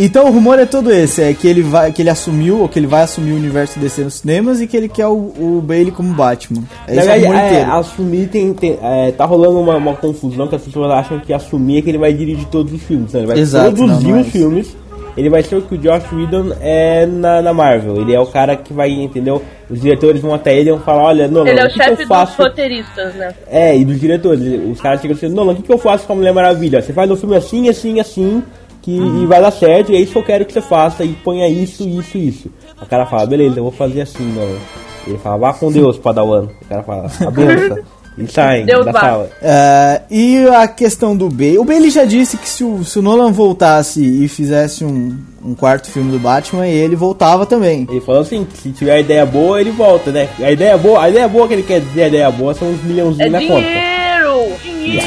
[0.00, 2.78] Então o rumor é todo esse, é que ele vai, que ele assumiu, ou que
[2.78, 5.90] ele vai assumir o universo DC nos cinemas e que ele quer o, o Bailey
[5.90, 6.62] como Batman.
[6.86, 7.72] É isso rumor é, inteiro.
[7.72, 8.54] assumir tem.
[8.54, 11.88] tem- é, tá rolando uma, uma confusão que as pessoas acham que assumir é que
[11.90, 13.12] ele vai dirigir todos os filmes.
[13.12, 13.20] Né?
[13.20, 14.38] Ele vai Exato, produzir não, não é os isso.
[14.38, 14.76] filmes.
[15.18, 17.96] Ele vai ser o que o Josh Whedon é na, na Marvel.
[18.00, 19.42] Ele é o cara que vai, entendeu?
[19.68, 21.78] Os diretores vão até ele e vão falar, olha, Nolan, Ele é o que que
[21.80, 22.40] chefe eu dos faço?
[22.40, 23.34] roteiristas, né?
[23.50, 24.40] É, e dos diretores.
[24.70, 26.80] Os caras chegam assim, Nolan, o que, que eu faço com a Mulher Maravilha?
[26.80, 28.44] Você faz um filme assim, assim, assim,
[28.80, 31.08] que e vai dar certo, e é isso que eu quero que você faça, e
[31.08, 32.50] ponha isso, isso, isso.
[32.80, 34.58] O cara fala, beleza, eu vou fazer assim, Nolan.
[35.04, 36.44] Ele fala, vá com Deus, Padawan.
[36.62, 37.78] O cara fala, a benção.
[38.18, 39.30] E saem Deus da sala.
[39.40, 41.58] É, e a questão do Bailey.
[41.58, 45.54] O Bailey já disse que se o, se o Nolan voltasse e fizesse um, um
[45.54, 47.86] quarto filme do Batman, ele voltava também.
[47.88, 50.28] Ele falou assim, que se tiver ideia boa, ele volta, né?
[50.40, 52.80] A ideia boa, a ideia boa que ele quer dizer, a ideia boa são uns
[52.82, 53.60] É milhãozinhos na conta.
[53.60, 53.98] dinheiro!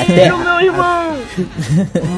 [0.08, 1.01] Dinheiro, meu irmão!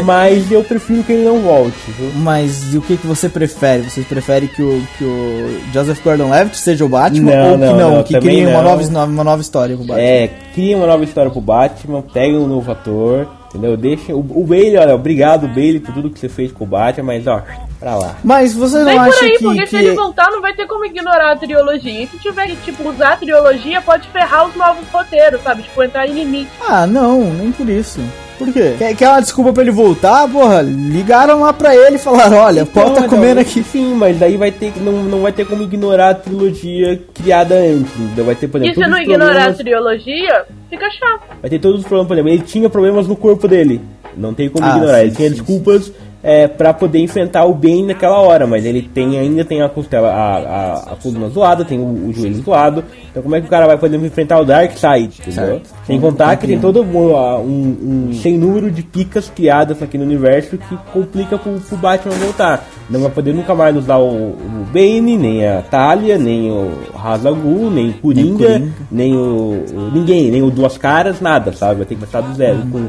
[0.05, 2.11] Mas eu prefiro que ele não volte, viu?
[2.15, 3.89] Mas e o que, que você prefere?
[3.89, 7.95] Você prefere que o, que o Joseph Gordon-Levitt seja o Batman Não, ou que não,
[7.95, 10.03] não, que crie uma nova, uma nova história com o Batman?
[10.03, 13.77] É, cria uma nova história pro Batman, pega um novo ator, entendeu?
[13.77, 14.13] Deixa.
[14.13, 17.27] O, o Bailey, olha, obrigado, Bailey, por tudo que você fez com o Batman, mas
[17.27, 17.41] ó,
[17.83, 18.15] pra lá.
[18.23, 20.53] Mas você não Vem por acha aí, que, porque se que- ele voltar, não vai
[20.53, 22.03] ter como ignorar a trilogia.
[22.03, 25.63] E se tiver que, tipo, usar a trilogia, pode ferrar os novos roteiros, sabe?
[25.63, 26.49] Tipo, entrar em limite.
[26.67, 27.99] Ah, não, nem por isso.
[28.39, 28.73] Por quê?
[28.77, 30.27] Quer, quer uma desculpa pra ele voltar?
[30.27, 33.61] Porra, ligaram lá pra ele e falaram, olha, o pau tá comendo não, aqui.
[33.63, 34.79] Sim, mas daí vai ter que.
[34.79, 37.93] Não, não vai ter como ignorar a trilogia criada antes.
[37.95, 38.25] Entendeu?
[38.25, 41.21] Vai ter, por E exemplo, se não ignorar a trilogia, fica chato.
[41.41, 43.79] Vai ter todos os problemas, por exemplo, ele tinha problemas no corpo dele.
[44.17, 44.97] Não tem como Ah, ignorar.
[44.97, 45.91] sim, ele tinha sim, desculpas
[46.23, 50.09] é, para poder enfrentar o bem naquela hora, mas ele tem ainda tem a costela,
[50.09, 52.83] a, a, a coluna zoada, tem o, o joelho zoado.
[53.11, 55.61] Então como é que o cara vai poder enfrentar o Dark Side, entendeu?
[55.85, 56.97] Sem contar que tem todo um,
[57.41, 62.15] um, um sem número de picas criadas aqui no universo que complica pro, pro Batman
[62.15, 62.65] voltar.
[62.89, 67.69] Não vai poder nunca mais usar o, o Bane, nem a Talia, nem o Hazagul,
[67.69, 68.71] nem o Coringa, Coringa.
[68.91, 71.75] nem o, o- ninguém, nem o Duas Caras, nada, sabe?
[71.79, 72.57] Vai ter que começar do zero.
[72.71, 72.79] Com,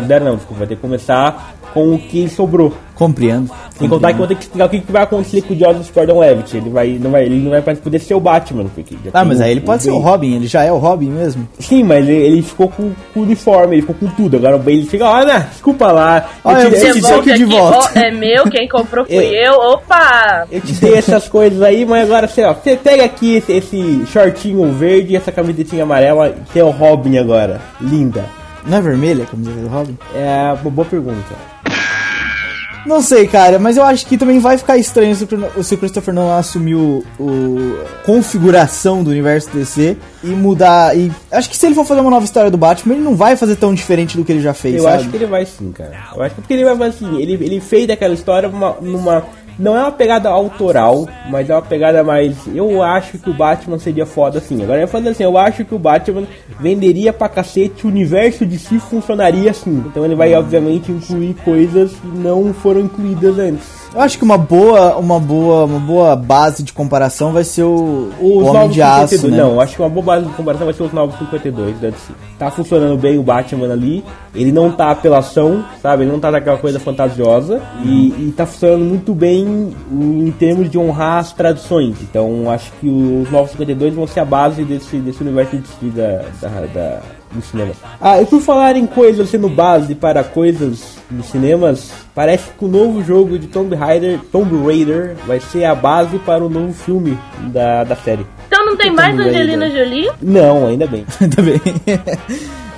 [0.00, 2.72] do zero não, desculpa, vai ter que começar com o que sobrou.
[2.94, 3.50] Compreendo.
[3.76, 5.58] Sem contar que eu vou ter que explicar o que, que vai acontecer com o
[5.58, 6.56] Joseph Gordon-Levitt.
[6.56, 9.40] Ele vai, não vai, ele não vai mais poder ser o Batman, porque Ah, mas
[9.40, 9.98] aí ele pode ser o.
[9.98, 11.48] Robin, ele já é o Robin mesmo.
[11.58, 14.36] Sim, mas ele, ele ficou com, com o uniforme, ele ficou com tudo.
[14.36, 16.24] Agora o Bane chega, olha, desculpa lá.
[16.44, 17.78] Olha, eu, eu te, eu, que te, isso aqui de volta.
[17.78, 19.48] ó, é meu, quem comprou fui É.
[19.48, 19.54] eu.
[19.54, 20.46] Opa!
[20.52, 24.06] eu te dei essas coisas aí, mas agora você, ó, você pega aqui esse, esse
[24.06, 27.60] shortinho verde e essa camisetinha amarela, que é o Robin agora.
[27.80, 28.24] Linda.
[28.66, 29.98] Não é vermelha a camiseta do Robin?
[30.14, 31.53] É uma boa pergunta.
[32.86, 35.24] Não sei, cara, mas eu acho que também vai ficar estranho se
[35.74, 40.96] o- Christopher Nolan assumir o, o- configuração do universo DC e mudar.
[40.96, 43.36] E acho que se ele for fazer uma nova história do Batman, ele não vai
[43.36, 44.96] fazer tão diferente do que ele já fez, Eu sabe?
[44.96, 45.92] acho que ele vai sim, cara.
[46.14, 49.24] Eu acho que porque ele vai fazer assim, ele, ele fez daquela história uma, numa.
[49.58, 52.36] Não é uma pegada autoral, mas é uma pegada mais.
[52.52, 54.62] Eu acho que o Batman seria foda assim.
[54.62, 56.26] Agora eu falando assim, eu acho que o Batman
[56.58, 59.84] venderia pra cacete, o universo de si funcionaria assim.
[59.86, 63.83] Então ele vai, obviamente, incluir coisas que não foram incluídas antes.
[63.94, 68.10] Eu acho que uma boa, uma boa, uma boa base de comparação vai ser o,
[68.20, 69.38] o Os Homem de Aço, 52, né?
[69.38, 72.12] não, acho que uma boa base de comparação vai ser os novos 52 da DC.
[72.36, 74.04] Tá funcionando bem o Batman ali,
[74.34, 76.02] ele não tá apelação, sabe?
[76.02, 80.76] Ele não tá daquela coisa fantasiosa e, e tá funcionando muito bem em termos de
[80.76, 81.96] honrar as tradições.
[82.02, 86.24] Então acho que os novos 52 vão ser a base desse, desse universo de da,
[86.40, 87.02] da, da,
[87.34, 87.76] dos cinemas.
[88.00, 92.68] Ah, e por falar em coisas sendo base para coisas nos cinemas, parece que o
[92.68, 97.18] novo jogo de Tomb Raider, Tomb Raider vai ser a base para o novo filme
[97.52, 98.26] da, da série.
[98.54, 99.18] Então não tem mais.
[99.18, 100.12] Angelina Jolie?
[100.22, 101.04] Não, ainda bem.
[101.34, 101.60] Também.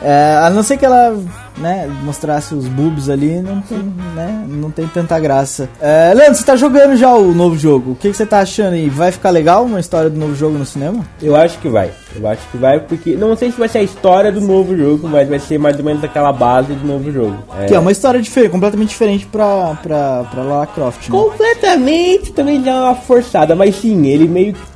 [0.03, 1.19] É, a não ser que ela
[1.59, 3.79] né, mostrasse os boobs ali, não tem,
[4.15, 5.69] né, não tem tanta graça.
[5.81, 7.93] É, Leandro, você tá jogando já o novo jogo.
[7.93, 8.89] O que, que você tá achando aí?
[8.89, 11.05] Vai ficar legal uma história do novo jogo no cinema?
[11.21, 11.91] Eu acho que vai.
[12.15, 13.17] Eu acho que vai, porque.
[13.17, 15.85] Não sei se vai ser a história do novo jogo, mas vai ser mais ou
[15.85, 17.37] menos aquela base do novo jogo.
[17.67, 21.09] Que é uma história diferente, completamente diferente pra, pra, pra Lara Croft.
[21.09, 21.11] Né?
[21.11, 24.76] Completamente também já é uma forçada, mas sim, ele meio que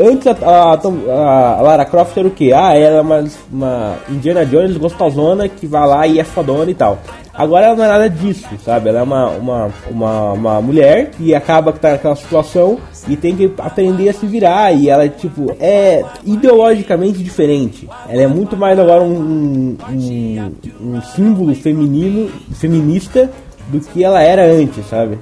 [0.00, 2.52] antes a, a, a Lara Croft era o que?
[2.52, 6.74] Ah, ela é uma, uma Indiana Jones gostosona que vai lá e é fodona e
[6.74, 6.98] tal.
[7.32, 8.88] Agora ela não é nada disso, sabe?
[8.88, 12.78] Ela é uma, uma, uma, uma mulher que acaba que tá naquela situação
[13.08, 14.72] e tem que aprender a se virar.
[14.72, 17.88] E ela, tipo, é ideologicamente diferente.
[18.08, 23.30] Ela é muito mais agora um, um, um símbolo feminino, feminista
[23.68, 25.16] do que ela era antes, sabe?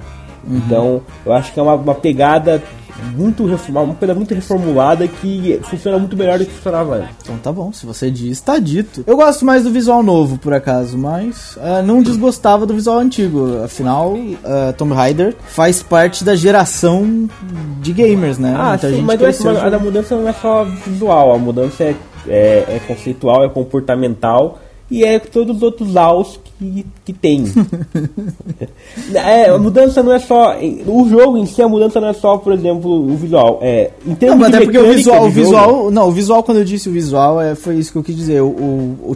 [0.49, 2.61] Então, eu acho que é uma, uma pegada
[3.15, 7.15] muito reformada, uma coisa muito reformulada que funciona muito melhor do que funcionava antes.
[7.23, 9.03] Então tá bom, se você diz, tá dito.
[9.05, 13.63] Eu gosto mais do visual novo, por acaso, mas ah, não desgostava do visual antigo.
[13.63, 17.29] Afinal, uh, Tomb Raider faz parte da geração
[17.81, 18.55] de gamers, né?
[18.57, 21.83] Ah, Muita sim, gente mas cresceu a, a mudança não é só visual, a mudança
[21.83, 21.95] é,
[22.27, 24.59] é, é conceitual, é comportamental
[24.91, 27.43] e é todos os outros aos que, que tem.
[29.13, 30.55] é, a mudança não é só.
[30.87, 33.59] O jogo em si, a mudança não é só, por exemplo, o visual.
[33.61, 36.11] É, em Não, termos mas de até porque o visual, o jogo- visual, não, o
[36.11, 39.15] visual quando eu disse o visual, é, foi isso que eu quis dizer, o, o,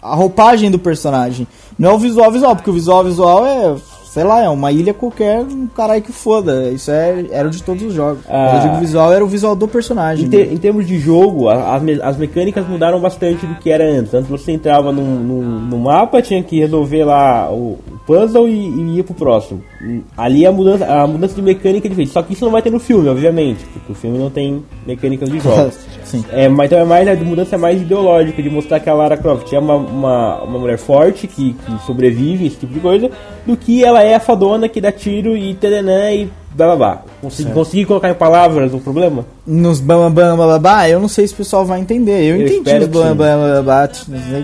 [0.00, 1.46] a roupagem do personagem.
[1.78, 3.74] Não é o visual visual, porque o visual visual é,
[4.12, 6.70] sei lá, é uma ilha qualquer, um caralho que foda.
[6.70, 8.22] Isso é, era o de todos os jogos.
[8.28, 8.58] Ah.
[8.62, 10.26] Digo visual, era o visual do personagem.
[10.26, 14.12] Em, ter- em termos de jogo, as, as mecânicas mudaram bastante do que era antes.
[14.12, 18.52] Antes você entrava num, num- num mapa, tinha que resolver lá o o puzzle e,
[18.52, 19.62] e ia pro próximo.
[19.80, 22.12] Hum, Ali a mudança, a mudança de mecânica é diferente.
[22.12, 25.30] Só que isso não vai ter no filme, obviamente, porque o filme não tem mecânicas
[25.30, 25.78] de jogos.
[26.04, 26.24] Sim.
[26.30, 29.16] É, mas então é mais, a mudança é mais ideológica, de mostrar que a Lara
[29.16, 33.10] Croft é uma, uma, uma mulher forte, que, que sobrevive, esse tipo de coisa,
[33.46, 37.02] do que ela é a fadona que dá tiro e terenã e blá.
[37.20, 39.24] Consegui, consegui colocar em palavras o problema?
[39.46, 42.22] Nos bam bam bam bam, eu não sei se o pessoal vai entender.
[42.22, 43.14] Eu, Eu entendi os que bam sim.
[43.14, 43.88] bam bam bam,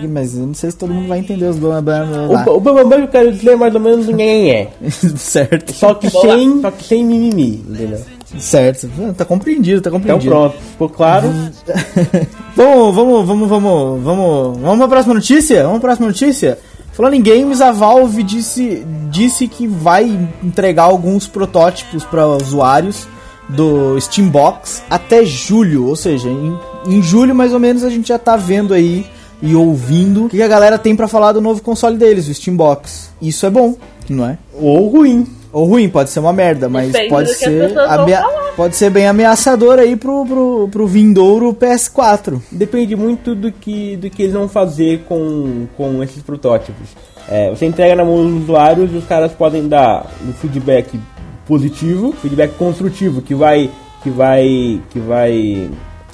[0.09, 2.93] mas eu não sei se todo mundo vai entender os bam bam bam O, que
[2.95, 4.69] eu quero dizer é mais ou menos um nhenhenhé.
[5.17, 5.73] certo.
[5.73, 7.99] Só que sem, só que sem mimimi, entendeu?
[8.37, 8.87] Certo.
[9.17, 10.31] Tá compreendido, tá Então compreendido.
[10.31, 11.27] pronto, ficou claro.
[12.55, 15.63] vamos, vamos, vamos, vamos, vamos, vamos pra próxima notícia?
[15.63, 16.57] Vamos pra próxima notícia?
[16.99, 20.03] Falando em games, a Valve disse, disse que vai
[20.43, 23.07] entregar alguns protótipos para usuários
[23.47, 28.19] do Steambox até julho, ou seja, em, em julho mais ou menos a gente já
[28.19, 29.07] tá vendo aí
[29.41, 33.11] e ouvindo o que a galera tem pra falar do novo console deles, o Steambox.
[33.21, 33.77] Isso é bom,
[34.09, 34.37] não é?
[34.53, 35.25] Ou ruim.
[35.51, 38.23] Ou ruim, pode ser uma merda, mas Depende pode ser, amea-
[38.55, 42.39] pode ser bem ameaçador aí pro, pro, pro vindouro PS4.
[42.51, 46.89] Depende muito do que, do que eles vão fazer com, com esses protótipos.
[47.27, 50.99] É, você entrega na mão dos usuários e os caras podem dar um feedback
[51.47, 53.69] positivo, feedback construtivo, que vai.
[54.03, 54.79] que vai.
[54.91, 55.69] que vai.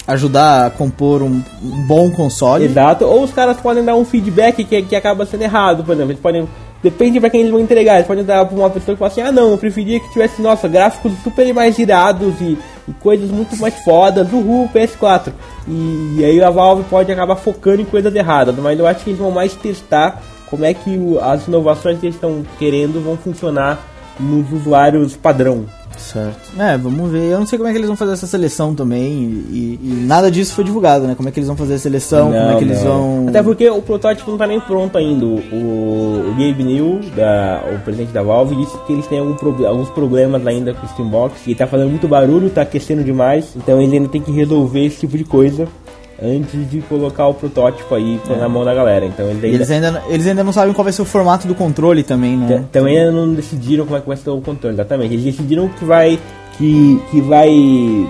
[0.08, 2.64] Ajudar a compor um, um bom console.
[2.64, 6.12] Exato, ou os caras podem dar um feedback que, que acaba sendo errado, por exemplo.
[6.12, 6.48] Eles podem.
[6.82, 7.94] Depende pra quem eles vão entregar.
[7.96, 10.40] Eles podem dar pra uma pessoa que fala assim: ah, não, eu preferia que tivesse,
[10.42, 12.56] nossa, gráficos super mais girados e,
[12.88, 14.30] e coisas muito mais fodas.
[14.32, 15.32] Uhul, PS4.
[15.66, 18.54] E, e aí a Valve pode acabar focando em coisas erradas.
[18.56, 22.06] Mas eu acho que eles vão mais testar como é que o- as inovações que
[22.06, 23.80] eles estão querendo vão funcionar
[24.20, 25.64] nos usuários padrão.
[25.96, 26.60] Certo.
[26.60, 27.32] É, vamos ver.
[27.32, 29.12] Eu não sei como é que eles vão fazer essa seleção também.
[29.50, 31.14] E, e nada disso foi divulgado, né?
[31.14, 32.92] Como é que eles vão fazer a seleção, como é que eles não.
[32.92, 33.28] vão.
[33.28, 35.24] Até porque o protótipo não tá nem pronto ainda.
[35.24, 39.88] O, o Gabe New, da, o presidente da Valve, disse que eles têm algum alguns
[39.90, 41.40] problemas ainda com o Steambox.
[41.42, 43.54] Que tá fazendo muito barulho, tá aquecendo demais.
[43.56, 45.66] Então eles ainda tem que resolver esse tipo de coisa
[46.22, 49.04] antes de colocar o protótipo aí pra- na mão da galera.
[49.06, 51.46] Então eles E ainda, eles ainda, eles ainda não sabem qual vai ser o formato
[51.46, 52.64] do controle também, né?
[52.72, 54.74] também ainda não decidiram como é que vai ser o controle.
[54.76, 55.14] Exatamente.
[55.14, 56.18] Eles decidiram que vai.
[56.58, 57.50] Que, que vai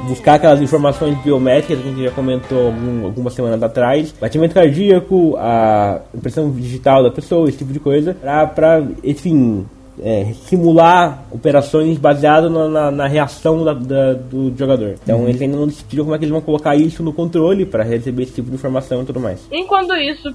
[0.07, 5.35] buscar aquelas informações biométricas que a gente já comentou algum, algumas semanas atrás, batimento cardíaco,
[5.37, 9.67] a impressão digital da pessoa, esse tipo de coisa, pra, pra enfim,
[10.03, 14.97] é, simular operações baseadas na, na- na reação da- da- do jogador.
[15.03, 17.83] Então eles ainda não decidiram como é que eles vão colocar isso no controle para
[17.85, 19.41] receber esse tipo de informação e tudo mais.
[19.51, 20.35] Enquanto isso,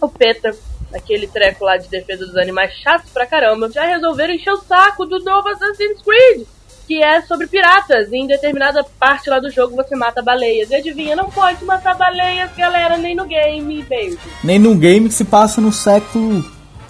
[0.00, 0.54] o PETA,
[0.94, 5.04] aquele treco lá de defesa dos animais chatos pra caramba, já resolveram encher o saco
[5.06, 6.46] do novo Assassin's Creed,
[6.86, 8.12] que é sobre piratas.
[8.12, 10.70] E em determinada parte lá do jogo você mata baleias.
[10.70, 14.18] E adivinha, não pode matar baleias, galera, nem no game, beijo.
[14.44, 16.44] Nem num game que se passa no século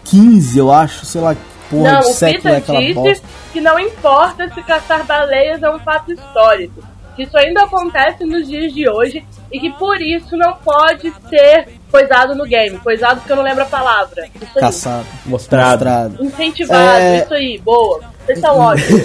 [0.05, 1.07] XV, eu acho.
[1.07, 1.35] Sei lá
[1.75, 3.27] porra não, de o século é Peter aquela disse bosta.
[3.53, 6.83] que não importa se caçar baleias é um fato histórico.
[7.17, 11.69] que isso ainda acontece nos dias de hoje e que por isso não pode ser
[11.91, 12.77] coisado no game.
[12.79, 14.27] Coisado porque eu não lembro a palavra.
[14.35, 14.61] Isso aí.
[14.61, 15.07] Caçado.
[15.27, 15.85] Mostrado.
[15.85, 16.25] Mostrado.
[16.25, 17.19] Incentivado, É.
[17.23, 18.01] isso aí, boa.
[18.27, 19.03] Vocês são ótimos.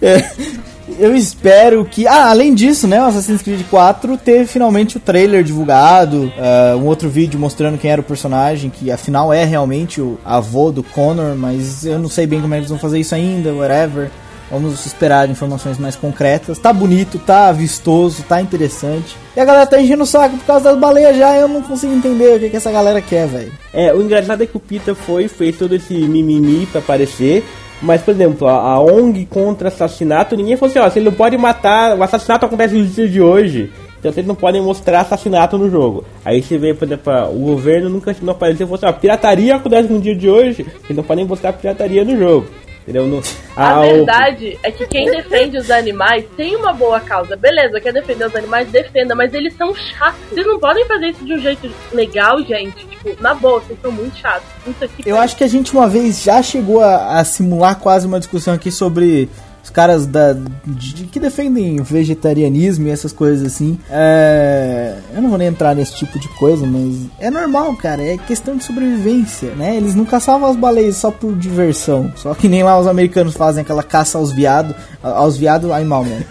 [0.98, 2.06] Eu espero que.
[2.06, 3.00] Ah, além disso, né?
[3.00, 6.32] O Assassin's Creed 4 teve finalmente o trailer divulgado.
[6.38, 10.70] ah, um outro vídeo mostrando quem era o personagem, que afinal é realmente o avô
[10.70, 13.52] do Connor, mas eu não sei bem como é que eles vão fazer isso ainda,
[13.52, 14.10] whatever.
[14.50, 16.58] Vamos esperar informações mais concretas.
[16.58, 19.16] Tá bonito, tá vistoso, tá interessante.
[19.36, 21.34] E a galera tá enchendo o saco por causa das baleias já.
[21.34, 23.52] Eu não consigo entender o que, que essa galera quer, velho.
[23.72, 27.44] É, o engraçado é que o Pita foi, fez todo esse mimimi pra aparecer.
[27.84, 31.12] Mas, por exemplo, a, a ONG contra assassinato, ninguém falou assim, ó, se ele não
[31.12, 33.70] pode matar, o assassinato acontece nos dias de hoje.
[33.98, 36.04] Então vocês não podem mostrar assassinato no jogo.
[36.24, 39.56] Aí você vê, por exemplo, o governo nunca não apareceu e falou assim, ó, pirataria
[39.56, 42.46] acontece no dia de hoje, vocês não podem mostrar pirataria no jogo.
[42.86, 43.06] Entendeu?
[43.06, 43.22] No,
[43.56, 47.34] A o- verdade é que quem defende os animais tem uma boa causa.
[47.34, 50.20] Beleza, quer defender os animais, defenda, mas eles são chatos.
[50.30, 52.84] Vocês não podem fazer isso de um jeito legal, gente.
[52.86, 54.46] Tipo, na boa, vocês são muito chatos.
[54.66, 58.06] Isso aqui Eu acho que a gente uma vez já chegou a, a simular quase
[58.06, 59.30] uma discussão aqui sobre
[59.64, 63.78] os caras da, de- que defendem vegetarianismo e essas coisas assim.
[63.90, 68.02] É, eu não vou nem entrar nesse tipo de coisa, mas é normal, cara.
[68.02, 69.74] É questão de sobrevivência, né?
[69.76, 72.12] Eles não caçavam as baleias só por diversão.
[72.14, 74.76] Só que nem lá os americanos fazem aquela caça aos viados.
[75.02, 76.22] Aos viados, animal, né?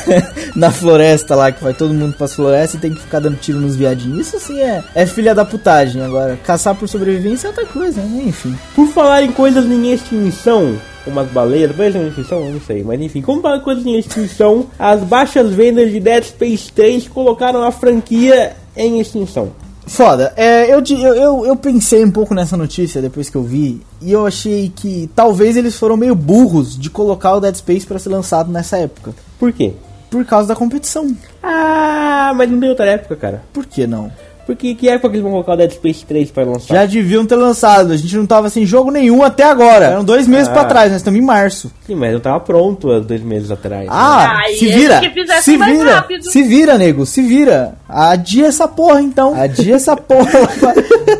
[0.54, 3.58] Na floresta lá, que vai todo mundo pras florestas e tem que ficar dando tiro
[3.58, 4.26] nos viadinhos.
[4.28, 6.02] Isso sim é, é filha da putagem.
[6.02, 8.24] Agora, caçar por sobrevivência é outra coisa, né?
[8.26, 8.54] Enfim.
[8.74, 13.00] Por falar em coisas em extinção, como as baleias, depois em extinção, não sei, mas
[13.00, 17.62] enfim, como falar em coisas em extinção, as baixas vendas de Dead Space 3 colocaram
[17.62, 19.50] a franquia em extinção.
[19.86, 20.32] Foda.
[20.36, 20.82] É, eu,
[21.14, 23.80] eu, eu, pensei um pouco nessa notícia depois que eu vi.
[24.00, 27.98] E eu achei que talvez eles foram meio burros de colocar o Dead Space pra
[27.98, 29.12] ser lançado nessa época.
[29.38, 29.72] Por quê?
[30.08, 31.14] Por causa da competição.
[31.42, 33.42] Ah, mas não tem outra época, cara.
[33.52, 34.10] Por que não?
[34.44, 36.74] Porque que época que eles vão colocar o Dead Space 3 pra lançar?
[36.74, 37.92] Já deviam ter lançado.
[37.92, 39.86] A gente não tava sem jogo nenhum até agora.
[39.86, 40.52] Eram dois meses Ah.
[40.52, 41.70] pra trás, nós estamos em março.
[41.86, 43.86] Sim, mas eu tava pronto há dois meses atrás.
[43.90, 45.00] Ah, Ah, e se vira.
[45.42, 46.06] Se vira.
[46.22, 47.06] Se vira, nego.
[47.06, 47.74] Se vira.
[47.88, 49.34] Adia essa porra então.
[49.40, 50.72] Adia essa porra pra,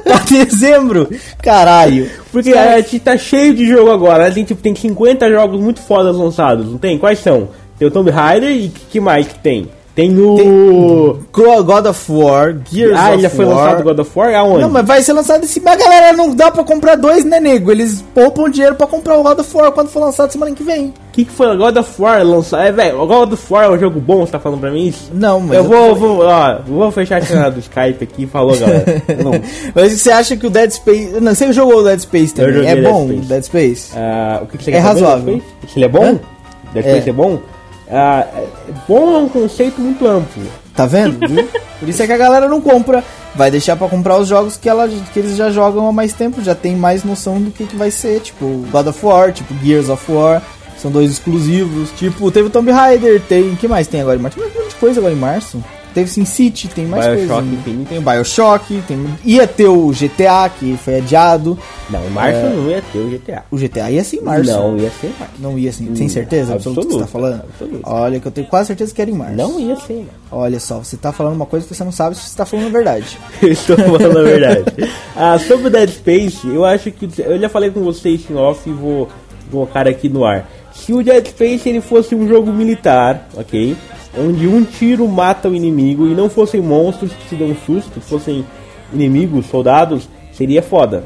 [0.05, 1.09] pra dezembro.
[1.43, 2.11] Caralho.
[2.33, 4.25] Porque a gente tá cheio de jogo agora.
[4.27, 6.99] A gente tipo, tem 50 jogos muito fodas lançados, não tem?
[6.99, 7.49] Quais são?
[7.79, 9.69] Tem o Tomb Raider e que mais que tem?
[9.95, 11.19] Tem o.
[11.31, 13.57] Go- God of War, Gears ah, of ele já foi War.
[13.57, 14.35] lançado God of War?
[14.35, 14.61] Aonde?
[14.63, 15.61] Não, mas vai ser lançado esse.
[15.61, 17.71] Mas galera, não dá pra comprar dois, né, nego?
[17.71, 20.87] Eles poupam dinheiro pra comprar o God of War quando for lançado semana que vem.
[20.87, 22.63] O que, que foi God of War lançado?
[22.63, 24.87] É, velho, o God of War é um jogo bom, você tá falando pra mim
[24.87, 25.11] isso?
[25.13, 25.59] Não, mas.
[25.59, 28.27] eu vou, vou, ó, vou fechar a chamada do Skype aqui.
[28.27, 28.85] Falou, galera.
[29.23, 29.33] Não.
[29.75, 31.21] Mas você acha que o Dead Space.
[31.21, 32.67] Não, você jogou o Dead Space também?
[32.67, 33.21] É Dead bom Space.
[33.21, 33.93] o Dead Space?
[33.95, 35.25] Ah, o que, que você É quer razoável.
[35.35, 35.73] Dead Space?
[35.77, 36.03] Ele é bom?
[36.05, 36.21] Hã?
[36.73, 37.11] Dead Space É.
[37.11, 37.39] é, bom?
[37.93, 38.49] Ah, é-
[38.89, 40.43] bom é um conceito muito amplo.
[40.75, 41.19] Tá vendo?
[41.79, 43.05] Por isso é que a galera não compra.
[43.35, 46.43] Vai deixar pra comprar os jogos que, ela, que eles já jogam há mais tempo,
[46.43, 48.21] já tem mais noção do que, que vai ser.
[48.21, 50.43] Tipo, God of War, tipo Gears of War.
[50.79, 51.91] São dois exclusivos.
[51.93, 53.51] Tipo, teve o Tomb Raider, tem.
[53.53, 54.39] O que mais tem agora em março?
[54.39, 55.63] Tem um monte de coisa agora em março.
[55.95, 57.55] Teve Sin City, tem mais Bioshock coisa.
[57.55, 57.89] Infinite.
[57.89, 61.59] Tem o Bioshock, tem, ia ter o GTA, que foi adiado.
[61.91, 63.45] Não, em março não ia ter o GTA.
[63.51, 64.51] O GTA ia ser em março.
[64.51, 65.35] Não ia ser em março.
[65.39, 66.55] Não ia sim, sem Hum, certeza?
[66.55, 67.43] Absoluto que você tá falando?
[67.43, 67.81] absoluto.
[67.85, 69.37] Olha, que eu tenho quase certeza que era em março.
[69.37, 70.09] Não ia ser, mano.
[70.31, 72.67] Olha só, você tá falando uma coisa que você não sabe se você tá falando
[72.67, 73.19] a verdade.
[73.43, 74.65] Eu Estou falando a verdade.
[75.15, 77.09] Ah, sobre o Dead Space, eu acho que.
[77.23, 79.09] Eu já falei com vocês em off e vou
[79.51, 80.49] colocar aqui no ar.
[80.73, 83.77] Se o Dead Space ele fosse um jogo militar, ok?
[84.17, 88.45] Onde um tiro mata o inimigo e não fossem monstros que se dão susto, fossem
[88.93, 91.05] inimigos, soldados, seria foda.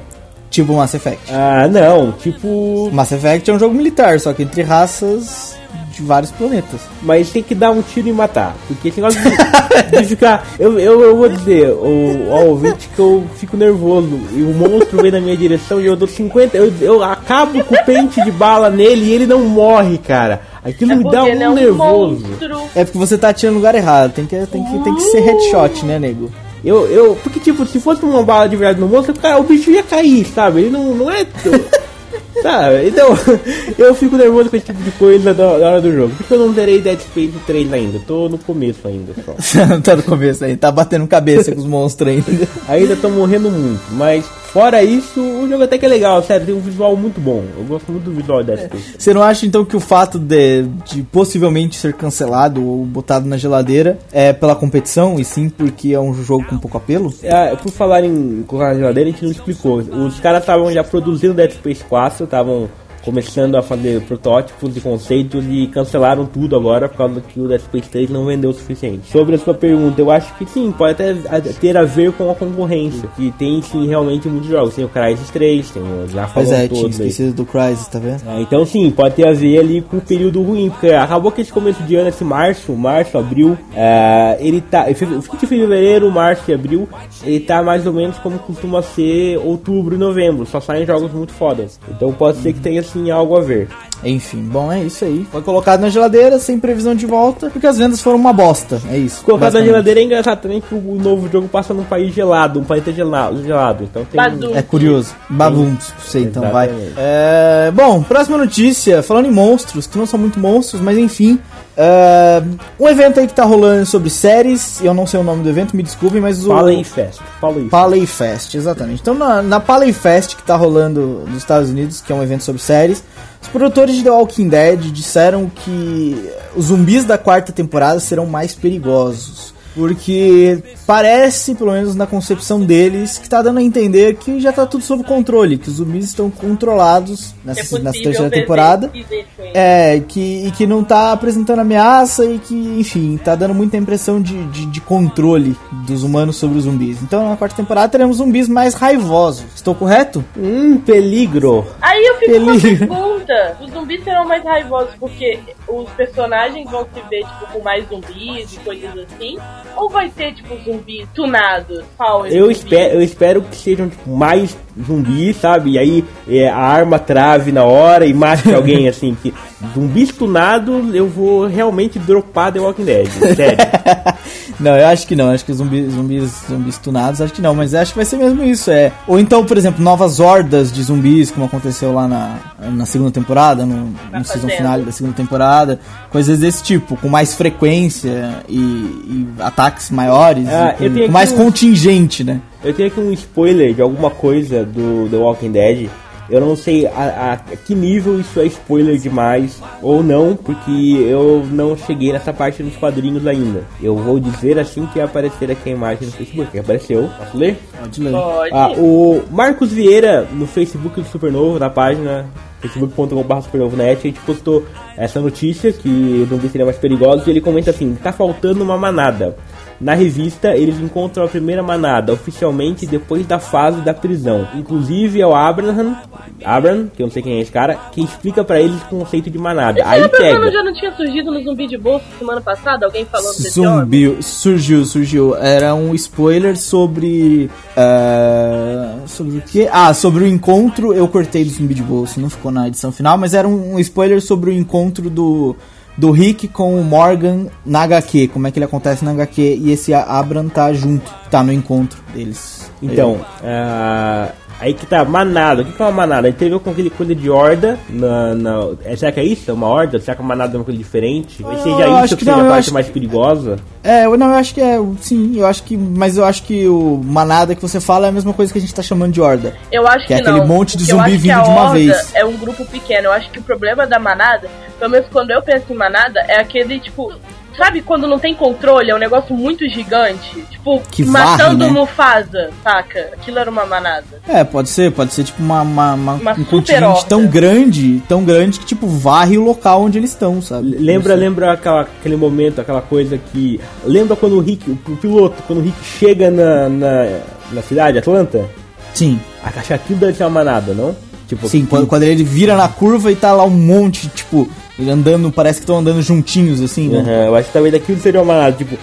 [0.51, 1.33] Tipo Mass Effect.
[1.33, 2.91] Ah, não, tipo.
[2.93, 5.57] Mass Effect é um jogo militar, só que entre raças
[5.97, 6.81] de vários planetas.
[7.03, 8.55] Mas tem que dar um tiro e matar.
[8.69, 10.47] Porque esse negócio de, de ficar.
[10.59, 14.21] Eu, eu, eu vou dizer, o, ao ouvinte que eu fico nervoso.
[14.33, 16.57] E o monstro vem na minha direção e eu dou 50.
[16.57, 20.43] Eu, eu acabo com o pente de bala nele e ele não morre, cara.
[20.67, 22.23] Aquilo É me dá porque um é um nervoso.
[22.29, 22.61] monstro.
[22.75, 25.21] É porque você tá atirando no lugar errado, tem que, tem que, tem que ser
[25.21, 26.31] headshot, né, nego?
[26.65, 29.83] Eu, eu, porque, tipo, se fosse uma bala de verdade no monstro, o bicho ia
[29.83, 30.63] cair, sabe?
[30.63, 31.25] Ele não, não é.
[31.25, 31.61] tão-
[32.43, 32.89] sabe?
[32.89, 33.09] Então,
[33.79, 36.15] eu fico nervoso com esse tipo de coisa na, hora do jogo.
[36.17, 38.01] Por isso eu não zerei Dead Space 3 ainda.
[38.07, 39.35] Tô no começo ainda só.
[39.83, 42.49] tá no começo aí, tá batendo cabeça com os monstros ainda.
[42.69, 46.55] Ainda tô morrendo muito, mas fora isso, o jogo até que é legal, sério, tem
[46.55, 47.45] um visual muito bom.
[47.57, 48.95] Eu gosto muito do visual de Dead Space.
[48.99, 53.37] Você não acha então que o fato de, de possivelmente ser cancelado ou botado na
[53.37, 57.13] geladeira é pela competição e sim porque é um jogo com pouco apelo?
[57.25, 59.79] Ah, por falar em colocar na geladeira, a gente não explicou.
[59.79, 62.69] Os caras estavam já produzindo Dead Space 4, estavam
[63.07, 67.61] começando a fazer protótipos e conceitos e cancelaram tudo agora por causa que o Dead
[67.61, 69.09] Space 3 não vendeu o suficiente.
[69.13, 71.15] Sobre a sua pergunta, eu acho que sim, pode até
[71.53, 74.75] ter a ver com a concorrência, que tem sim realmente muitos jogos.
[74.75, 76.91] Tem o Crysis 3, tem o já Pois é, tinha aí.
[76.91, 78.23] esquecido do Crysis, tá vendo?
[78.27, 81.41] É, então sim, pode ter a ver ali com o período ruim, porque acabou que
[81.41, 84.87] esse começo de ano, esse março, março, abril, é, ele tá.
[84.91, 86.89] de fevereiro, março e abril,
[87.23, 91.33] ele tá mais ou menos como costuma ser outubro e novembro, só saem jogos muito
[91.33, 91.79] fodas.
[91.89, 93.69] Então pode ser que tenha assim algo a ver.
[94.05, 95.27] Enfim, bom, é isso aí.
[95.31, 98.81] Foi colocado na geladeira, sem previsão de volta, porque as vendas foram uma bosta.
[98.91, 99.23] É isso.
[99.23, 102.65] Colocado na geladeira é engraçado também que o novo jogo passa num país gelado, um
[102.65, 103.85] planeta gelado, gelado.
[103.85, 104.17] Então tem.
[104.17, 104.55] Badum.
[104.55, 105.15] É curioso.
[105.29, 106.71] Babums, sei, então vai.
[106.97, 109.03] É, bom, próxima notícia.
[109.03, 111.39] Falando em monstros, que não são muito monstros, mas enfim.
[111.77, 112.43] É,
[112.81, 114.81] um evento aí que tá rolando sobre séries.
[114.83, 116.53] Eu não sei o nome do evento, me desculpem, mas o.
[116.53, 117.21] Aí, Fest.
[117.21, 117.69] Aí.
[117.69, 119.03] Paley Fest, exatamente.
[119.03, 122.45] Então, na, na Paley Fest que tá rolando nos Estados Unidos, que é um evento
[122.45, 123.05] sobre séries,
[123.43, 128.55] os produtores de The Walking Dead disseram que os zumbis da quarta temporada serão mais
[128.55, 129.55] perigosos.
[129.75, 134.65] Porque parece, pelo menos na concepção deles, que tá dando a entender que já tá
[134.65, 138.89] tudo sob controle, que os zumbis estão controlados É nessa, possível nessa terceira temporada.
[138.89, 139.43] com.
[139.55, 144.21] É, que, e que não tá apresentando ameaça e que, enfim, tá dando muita impressão
[144.21, 145.57] de, de, de controle
[145.87, 147.03] dos humanos sobre os zumbis.
[147.03, 149.45] Então, na quarta temporada teremos zumbis mais raivosos.
[149.55, 150.25] Estou correto?
[150.37, 151.67] Hum, peligro.
[151.81, 152.79] Aí eu fico com uma Peligro.
[152.87, 153.57] pergunta.
[153.61, 158.53] Os zumbis serão mais raivosos porque os personagens vão se ver, tipo, com mais zumbis
[158.53, 159.37] e coisas assim?
[159.77, 160.76] Ou vai ter, tipo, zumbis
[161.15, 161.85] tunados?
[161.97, 162.59] Power Eu zumbis?
[162.59, 165.73] espero, eu espero que sejam tipo, mais zumbis, sabe?
[165.73, 169.17] E aí é, a arma trave na hora e mate alguém assim.
[169.23, 169.33] Que
[169.75, 173.07] zumbi tunado, eu vou realmente dropar The Walking Dead.
[173.35, 173.59] Sério.
[174.61, 175.31] não, eu acho que não.
[175.31, 177.55] Acho que zumbis, zumbis, zumbis tunados, acho que não.
[177.55, 178.71] Mas acho que vai ser mesmo isso.
[178.71, 178.93] É.
[179.07, 182.37] Ou então, por exemplo, novas hordas de zumbis, como aconteceu lá na,
[182.73, 185.81] na segunda temporada, no, no season final da segunda temporada.
[186.11, 191.07] Coisas desse tipo, com mais frequência e, e ataques maiores, Ah, e eu com, tenho
[191.07, 192.41] com mais um- contingente, né?
[192.65, 195.89] Eu tenho aqui um spoiler de alguma coisa do The Walking Dead.
[196.29, 200.73] Eu não sei a, a que nível isso é spoiler demais ou não, porque
[201.09, 203.63] eu não cheguei nessa parte dos quadrinhos ainda.
[203.81, 206.59] Eu vou dizer assim que aparecer aqui a imagem no Facebook.
[206.59, 207.09] Apareceu.
[207.17, 207.57] Posso ler?
[207.79, 208.11] Pode ler.
[208.11, 208.53] Pode.
[208.53, 212.27] Ah, o Marcos Vieira, no Facebook do Supernovo, na página
[212.61, 214.65] facebook.com.br supernovonet, a gente postou
[214.97, 215.89] essa notícia que
[216.23, 219.37] os zumbis seriam mais perigosos e ele comenta assim, tá faltando uma manada.
[219.81, 224.49] Na revista, eles encontram a primeira manada oficialmente depois da fase da prisão.
[224.55, 225.97] Inclusive é o Abraham,
[226.45, 229.29] Abraham, que eu não sei quem é esse cara, que explica pra eles o conceito
[229.31, 229.81] de manada.
[229.81, 230.51] Esse Aí pega.
[230.51, 232.87] já não tinha surgido no zumbi de bolsa semana passada?
[232.87, 233.81] Alguém falando desse homem?
[233.81, 235.37] Zumbi, surgiu, surgiu.
[235.37, 237.51] Era um spoiler sobre.
[237.77, 239.69] eh, sobre o quê?
[239.71, 240.93] Ah, sobre o encontro.
[240.93, 243.79] Eu cortei do zumbi de bolso, não ficou na edição final, mas era um, um
[243.79, 245.55] spoiler sobre o encontro do.
[245.97, 249.71] Do Rick com o Morgan na HQ, como é que ele acontece na HQ, e
[249.71, 252.66] esse Abram tá junto, tá no encontro deles.
[252.83, 254.29] Então, ah,
[254.61, 255.63] aí que tá, manada.
[255.63, 256.29] O que que é uma manada?
[256.29, 257.79] A gente teve com aquele coisa de horda.
[257.89, 259.51] Na, na, é, será que é isso?
[259.51, 259.99] É uma horda?
[259.99, 261.43] Será que a manada é uma coisa diferente?
[261.43, 263.57] Talvez Ah, seja eu isso acho que, que seja não, a parte acho mais perigosa?
[263.83, 266.67] É, eu não, eu acho que é, sim, eu acho que, mas eu acho que
[266.69, 269.21] o manada que você fala é a mesma coisa que a gente tá chamando de
[269.21, 269.55] horda.
[269.73, 270.47] Eu acho Que que, é aquele não.
[270.47, 272.15] monte de porque eu zumbi que vindo a de uma horda vez.
[272.15, 273.07] É um grupo pequeno.
[273.07, 274.49] Eu acho que o problema da manada,
[274.79, 277.13] pelo menos quando eu penso em manada, é aquele tipo.
[277.57, 278.91] Sabe quando não tem controle?
[278.91, 280.45] É um negócio muito gigante.
[280.51, 281.81] Tipo, Que matando varre, né?
[281.81, 283.11] Mufasa, saca?
[283.15, 284.05] Aquilo era uma manada.
[284.29, 287.09] É, pode ser, pode ser tipo uma, uma, uma- Uma um horda.
[287.09, 290.77] tão grande, tão grande que tipo varre o local onde eles estão, sabe?
[290.79, 293.61] Lembra, lembra aquela, aquele momento, aquela coisa que.
[293.85, 297.19] Lembra quando o Rick, o, piloto, quando o Rick chega na, na,
[297.53, 298.45] na cidade, Atlanta?
[298.93, 300.95] Sim, Acho que aquilo deve ser uma manada, não?
[301.29, 304.49] Tipo, sim, que- quando, quando ele vira na curva e tá lá um monte, tipo,
[304.79, 306.99] ele andando, parece que estão andando juntinhos assim, né?
[307.01, 308.77] Aham, eu acho que talvez aquilo seria uma tipo,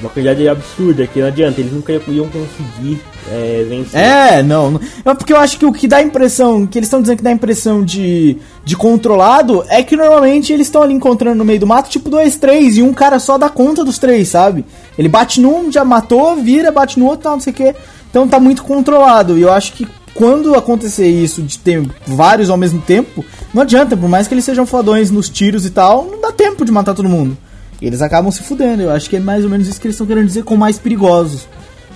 [0.00, 4.00] uma quantidade absurda, que não adianta, eles nunca iam conseguir é, vencer.
[4.00, 4.70] É, não.
[4.72, 7.18] não- É porque eu acho que o que dá a impressão, que eles estão dizendo
[7.18, 11.44] que dá a impressão de, de controlado, é que normalmente eles estão ali encontrando no
[11.44, 14.64] meio do mato, tipo dois, três, e um cara só dá conta dos três, sabe?
[14.98, 17.74] Ele bate num, já matou, vira, bate no outro, tal, não sei o quê.
[18.10, 19.38] Então tá muito controlado.
[19.38, 23.96] E eu acho que quando acontecer isso, de ter vários ao mesmo tempo, não adianta,
[23.96, 26.94] por mais que eles sejam fodões nos tiros e tal, não dá tempo de matar
[26.94, 27.36] todo mundo.
[27.80, 28.82] Eles acabam se fudendo.
[28.82, 30.78] Eu acho que é mais ou menos isso que eles estão querendo dizer com mais
[30.78, 31.48] perigosos.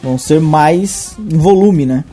[0.02, 2.04] Vão ser mais em volume, né?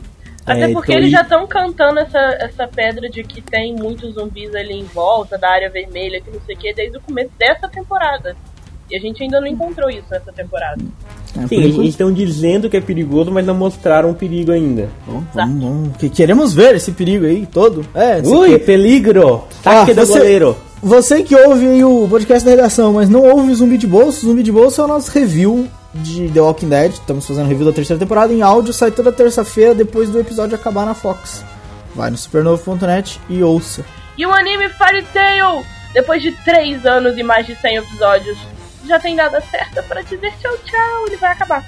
[0.44, 4.14] Até É, porque então, eles já estão cantando essa, essa pedra de que tem muitos
[4.14, 7.30] zumbis ali em volta da área vermelha, que não sei o que, desde o começo
[7.38, 8.36] dessa temporada.
[8.92, 10.82] E a gente ainda não encontrou isso nessa temporada.
[11.34, 14.90] É, Sim, eles estão dizendo que é perigoso, mas não mostraram o perigo ainda.
[15.06, 15.96] Bom, vamos, vamos.
[15.96, 17.86] Que queremos ver esse perigo aí todo.
[17.94, 18.66] É, Ui, que...
[18.66, 19.44] peligro!
[19.62, 20.56] Taque ah, do você, goleiro!
[20.82, 24.26] Você que ouve aí o podcast da redação, mas não ouve o Zumbi de Bolso,
[24.26, 26.92] o Zumbi de Bolso é o nosso review de The Walking Dead.
[26.92, 30.84] Estamos fazendo review da terceira temporada em áudio, sai toda terça-feira depois do episódio acabar
[30.84, 31.42] na Fox.
[31.94, 33.86] Vai no supernovo.net e ouça.
[34.18, 35.64] E o anime Fairy Tail,
[35.94, 38.36] depois de 3 anos e mais de 100 episódios,
[38.86, 41.64] já tem data certa para dizer tchau, tchau, ele vai acabar.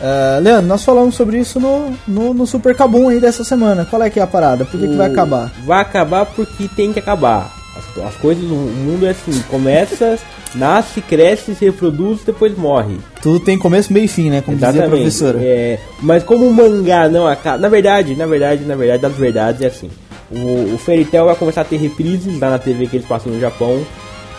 [0.00, 3.84] Uh, Leandro, nós falamos sobre isso no, no, no, Super Cabum aí dessa semana.
[3.84, 4.64] Qual é que é a parada?
[4.64, 4.90] Por que, o...
[4.90, 5.50] que vai acabar?
[5.64, 7.52] Vai acabar porque tem que acabar.
[7.76, 10.16] As, as coisas, o mundo é assim, começa,
[10.54, 12.96] nasce, cresce, se reproduz, depois morre.
[13.20, 14.40] Tudo tem começo, meio e fim, né?
[14.40, 14.84] Como Exatamente.
[14.84, 15.38] dizia a professora.
[15.42, 17.58] É, mas como o mangá não acaba.
[17.58, 19.90] Na verdade, na verdade, na verdade, das verdades é assim.
[20.30, 23.32] O, o Fairy Tail vai começar a ter reprises lá na TV que eles passam
[23.32, 23.84] no Japão.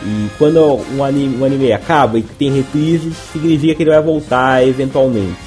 [0.01, 4.65] E quando um anime, um anime acaba e tem reprises, significa que ele vai voltar
[4.65, 5.37] eventualmente.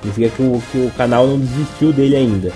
[0.00, 2.52] Significa que o, que o canal não desistiu dele ainda.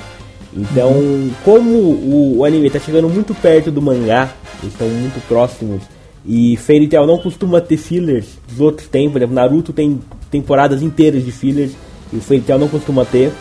[0.55, 1.31] Então, uhum.
[1.45, 4.31] como o, o anime está chegando muito perto do mangá,
[4.63, 5.83] eles estão muito próximos,
[6.25, 9.99] e Fairy Tail não costuma ter fillers, os outros têm, por exemplo, Naruto tem
[10.31, 11.73] temporadas inteiras de fillers,
[12.13, 13.33] e o Fairy Tail não costuma ter.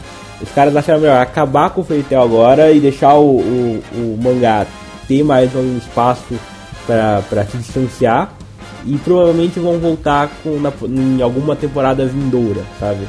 [0.42, 4.20] Os caras acharam melhor acabar com o Fairy Tail agora e deixar o, o, o
[4.20, 4.66] mangá
[5.08, 6.34] ter mais um espaço
[6.86, 8.34] para se distanciar
[8.86, 13.02] e provavelmente vão voltar com, na, em alguma temporada vindoura, sabe?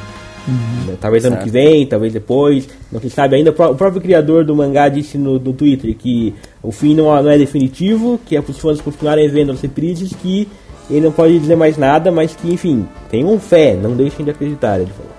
[0.46, 0.96] Uhum.
[1.00, 1.34] Talvez certo.
[1.34, 3.50] ano que vem, talvez depois, não se sabe ainda.
[3.50, 7.38] O próprio criador do mangá disse no, no Twitter que o fim não, não é
[7.38, 10.48] definitivo, que é para os fãs continuarem vendo as reprises, que
[10.90, 14.80] ele não pode dizer mais nada, mas que, enfim, tenham fé, não deixem de acreditar,
[14.80, 15.12] ele falou.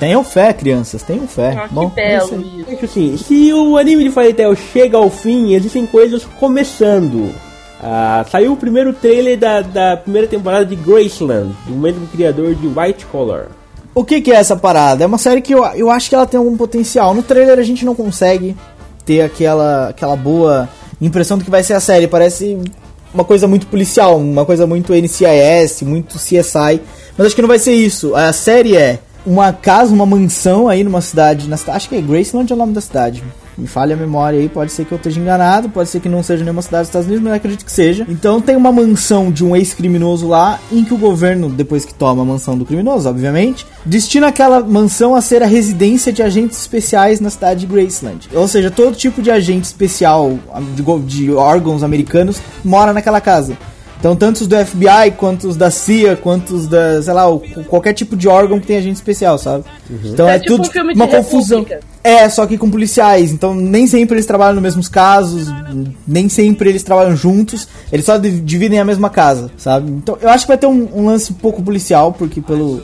[0.00, 1.54] Tenham fé, crianças, tenham fé.
[1.56, 2.84] Ah, Bom, que belo isso.
[2.84, 7.32] Assim, se o anime de Fairy Tail chega ao fim, existem coisas começando.
[7.82, 12.66] Ah, saiu o primeiro trailer da, da primeira temporada de Graceland, do mesmo criador de
[12.66, 13.48] White Collar.
[13.94, 15.04] O que, que, é essa parada?
[15.04, 17.14] É uma série que eu, eu acho que ela tem algum potencial.
[17.14, 18.56] No trailer a gente não consegue
[19.04, 20.68] ter aquela, aquela boa
[21.00, 22.08] impressão do que vai ser a série.
[22.08, 22.58] Parece
[23.12, 26.80] uma coisa muito policial, uma coisa muito NCIS, muito CSI.
[27.16, 28.16] Mas acho que não vai ser isso.
[28.16, 31.48] A série é uma casa, uma mansão aí numa cidade.
[31.48, 33.22] Na, acho que é Graceland é o nome da cidade
[33.56, 36.22] me falha a memória aí, pode ser que eu esteja enganado, pode ser que não
[36.22, 38.06] seja nenhuma cidade dos Estados Unidos, mas acredito que seja.
[38.08, 42.22] Então tem uma mansão de um ex-criminoso lá, em que o governo, depois que toma
[42.22, 47.20] a mansão do criminoso, obviamente, destina aquela mansão a ser a residência de agentes especiais
[47.20, 48.28] na cidade de Graceland.
[48.32, 50.38] Ou seja, todo tipo de agente especial
[50.74, 53.56] de, de órgãos americanos mora naquela casa.
[53.98, 57.24] Então, tanto os do FBI, quanto os da CIA, quanto os da, sei lá,
[57.68, 59.64] qualquer tipo de órgão que tem agente especial, sabe?
[59.88, 59.98] Uhum.
[60.04, 61.60] Então é, é tipo tudo um uma confusão.
[61.60, 61.94] República.
[62.02, 63.32] É, só que com policiais.
[63.32, 65.48] Então, nem sempre eles trabalham nos mesmos casos,
[66.06, 69.90] nem sempre eles trabalham juntos, eles só dividem a mesma casa, sabe?
[69.90, 72.82] Então, eu acho que vai ter um, um lance um pouco policial, porque pelo,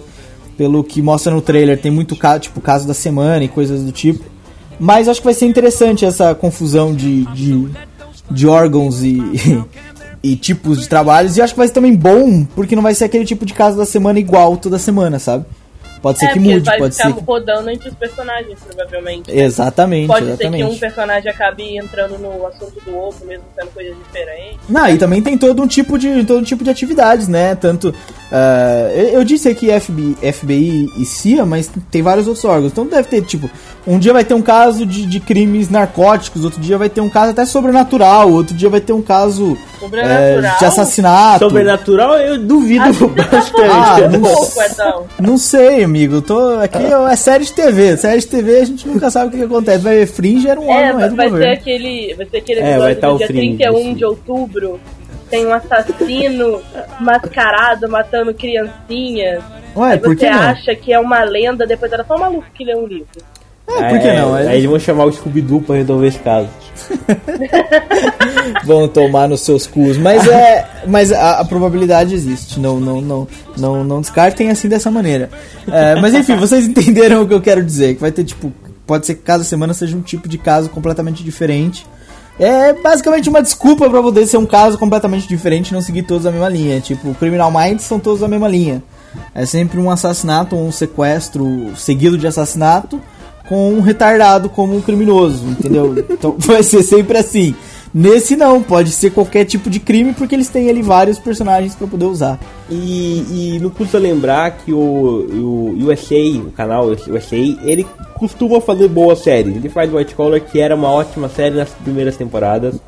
[0.56, 3.92] pelo que mostra no trailer, tem muito caso, tipo, caso da semana e coisas do
[3.92, 4.24] tipo.
[4.78, 7.68] Mas acho que vai ser interessante essa confusão de, de,
[8.30, 9.20] de órgãos e,
[10.22, 11.36] e tipos de trabalhos.
[11.36, 13.76] E acho que vai ser também bom, porque não vai ser aquele tipo de caso
[13.76, 15.44] da semana igual toda semana, sabe?
[16.02, 17.20] Pode ser é, que mude, vai pode ficar ser.
[17.20, 19.30] rodando entre os personagens, provavelmente.
[19.30, 20.06] Exatamente.
[20.06, 20.62] Pode exatamente.
[20.62, 24.58] ser que um personagem acabe entrando no assunto do outro, mesmo sendo coisas diferentes.
[24.66, 27.54] Não, e também tem todo um tipo de, todo um tipo de atividades, né?
[27.54, 27.90] Tanto.
[27.90, 32.72] Uh, eu disse aqui FBI, FBI e CIA, mas tem vários outros órgãos.
[32.72, 33.50] Então deve ter, tipo,
[33.86, 37.10] um dia vai ter um caso de, de crimes narcóticos, outro dia vai ter um
[37.10, 39.54] caso até sobrenatural, outro dia vai ter um caso
[39.94, 41.44] é, de assassinato.
[41.44, 43.70] Sobrenatural eu duvido tá bastante.
[43.70, 45.06] Ah, não, pouco, então.
[45.18, 46.20] não sei, amigo.
[46.22, 47.96] Tô, aqui é série de TV.
[47.96, 49.78] Série de TV a gente nunca sabe o que, que acontece.
[49.78, 52.78] Vai ver Fringe, era um é, órgão vai, vai ser aquele Vai ser aquele é,
[52.78, 54.80] vai tá o dia Fringe, 31 de outubro.
[55.28, 56.60] Tem um assassino
[57.00, 59.42] mascarado matando criancinhas.
[59.76, 62.74] Ué, Aí você acha que é uma lenda, depois era só um maluco que lê
[62.74, 63.06] um livro.
[63.78, 64.34] É, por que é, não?
[64.34, 66.48] Aí eles vão chamar o Scooby-Doo pra resolver esse caso.
[68.64, 69.96] vão tomar nos seus cus.
[69.96, 70.66] Mas é.
[70.86, 72.58] Mas a, a, probabilidade existe.
[72.58, 75.30] Não, não, não, não, não descartem assim dessa maneira.
[75.70, 77.94] É, mas enfim, vocês entenderam o que eu quero dizer.
[77.94, 78.52] Que vai ter, tipo,
[78.86, 81.86] pode ser que cada semana seja um tipo de caso completamente diferente.
[82.38, 86.24] É basicamente uma desculpa para poder ser um caso completamente diferente e não seguir todos
[86.24, 86.80] a mesma linha.
[86.80, 88.82] Tipo, Criminal Minds são todos a mesma linha.
[89.34, 93.00] É sempre um assassinato ou um sequestro seguido de assassinato
[93.48, 95.94] com um retardado como um criminoso, entendeu?
[96.08, 97.54] então vai ser sempre assim.
[97.92, 101.88] Nesse não, pode ser qualquer tipo de crime porque eles têm ali vários personagens para
[101.88, 102.38] poder usar.
[102.70, 107.84] E, e não custa lembrar que o, o USA, o canal USA, ele
[108.14, 109.56] costuma fazer boas séries.
[109.56, 112.80] Ele faz White Collar, que era uma ótima série nas primeiras temporadas.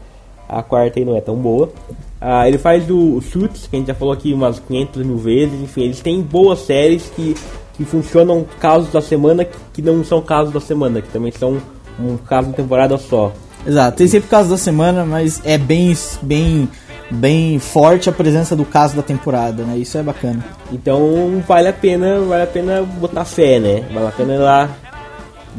[0.48, 1.72] A quarta aí não é tão boa.
[2.20, 5.60] Ah, ele faz o Suits, que a gente já falou aqui umas 500 mil vezes.
[5.60, 7.34] Enfim, eles têm boas séries que,
[7.74, 11.58] que funcionam casos da semana que, não são casos da semana, que também são
[11.98, 13.32] um caso de temporada só.
[13.66, 16.68] Exato, tem sempre caso da semana, mas é bem, bem,
[17.10, 19.76] bem forte a presença do caso da temporada, né?
[19.78, 20.44] Isso é bacana.
[20.72, 23.84] Então vale a pena, vale a pena botar fé, né?
[23.92, 24.68] Vale a pena ir lá.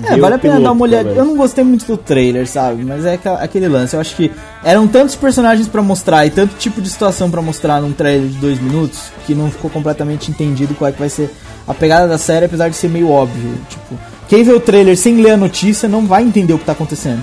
[0.02, 1.10] É, vale a pena dar uma olhada.
[1.10, 2.84] Eu não gostei muito do trailer, sabe?
[2.84, 3.96] Mas é aquele lance.
[3.96, 4.32] Eu acho que
[4.64, 8.38] eram tantos personagens pra mostrar e tanto tipo de situação pra mostrar num trailer de
[8.38, 11.30] dois minutos que não ficou completamente entendido qual é que vai ser
[11.68, 13.54] a pegada da série, apesar de ser meio óbvio.
[13.70, 13.96] Tipo,
[14.28, 17.22] quem vê o trailer sem ler a notícia não vai entender o que tá acontecendo.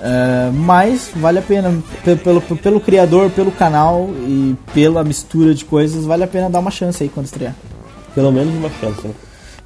[0.00, 5.64] É, mas vale a pena, pe- pelo, pelo criador, pelo canal e pela mistura de
[5.64, 7.54] coisas, vale a pena dar uma chance aí quando estrear.
[8.14, 9.06] Pelo menos uma chance.
[9.06, 9.12] né?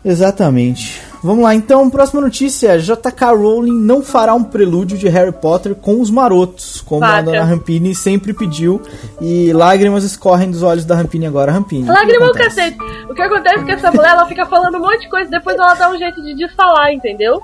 [0.04, 1.02] Exatamente.
[1.22, 6.00] Vamos lá, então, próxima notícia: JK Rowling não fará um prelúdio de Harry Potter com
[6.00, 8.80] os marotos, como a dona Rampini sempre pediu,
[9.20, 11.52] e lágrimas escorrem dos olhos da Rampini agora.
[11.52, 11.84] Rampini.
[11.88, 12.56] o Lágrima o acontece?
[12.56, 12.78] cacete.
[13.10, 15.56] O que acontece é que essa mulher, ela fica falando um monte de coisa, depois
[15.56, 17.34] ela dá um jeito de desfalar, entendeu?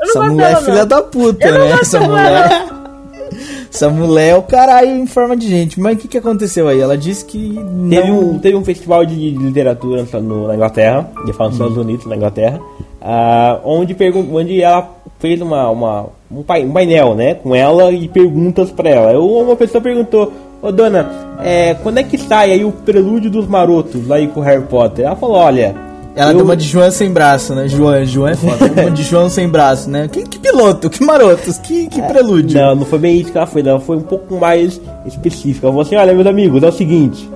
[0.00, 0.86] Eu não Essa gosto mulher é dela, filha não.
[0.86, 1.70] da puta, Eu não né?
[1.70, 2.66] gosto Essa dela, mulher.
[3.72, 5.78] Essa mulher é o caralho em forma de gente.
[5.80, 6.80] Mas o que, que aconteceu aí?
[6.80, 7.54] Ela disse que.
[7.90, 8.20] Teve não...
[8.20, 12.16] um, teve um festival de literatura no- na Inglaterra, de falar nos Estados Unidos, na
[12.16, 12.60] Inglaterra,
[13.00, 14.88] ah, onde, pergun- onde ela
[15.18, 19.12] fez uma, uma- um, pai- painel né, com ela e perguntas pra ela.
[19.12, 21.08] Eu, uma pessoa perguntou, ô dona,
[21.42, 24.62] é, quando é que sai aí o prelúdio dos marotos lá aí com o Harry
[24.64, 25.04] Potter?
[25.06, 25.85] Ela falou, olha.
[26.16, 27.68] Ela eu- uma de João sem braço, né?
[27.68, 28.64] João, João é foda.
[28.82, 30.08] uma de João sem braço, né?
[30.10, 32.58] Que, que piloto, que marotos, que, que prelúdio.
[32.58, 33.78] Não, não foi bem isso que ela foi, não.
[33.78, 35.66] Foi um pouco mais específica.
[35.66, 37.28] Ela falou assim: olha, meus amigos, é o seguinte.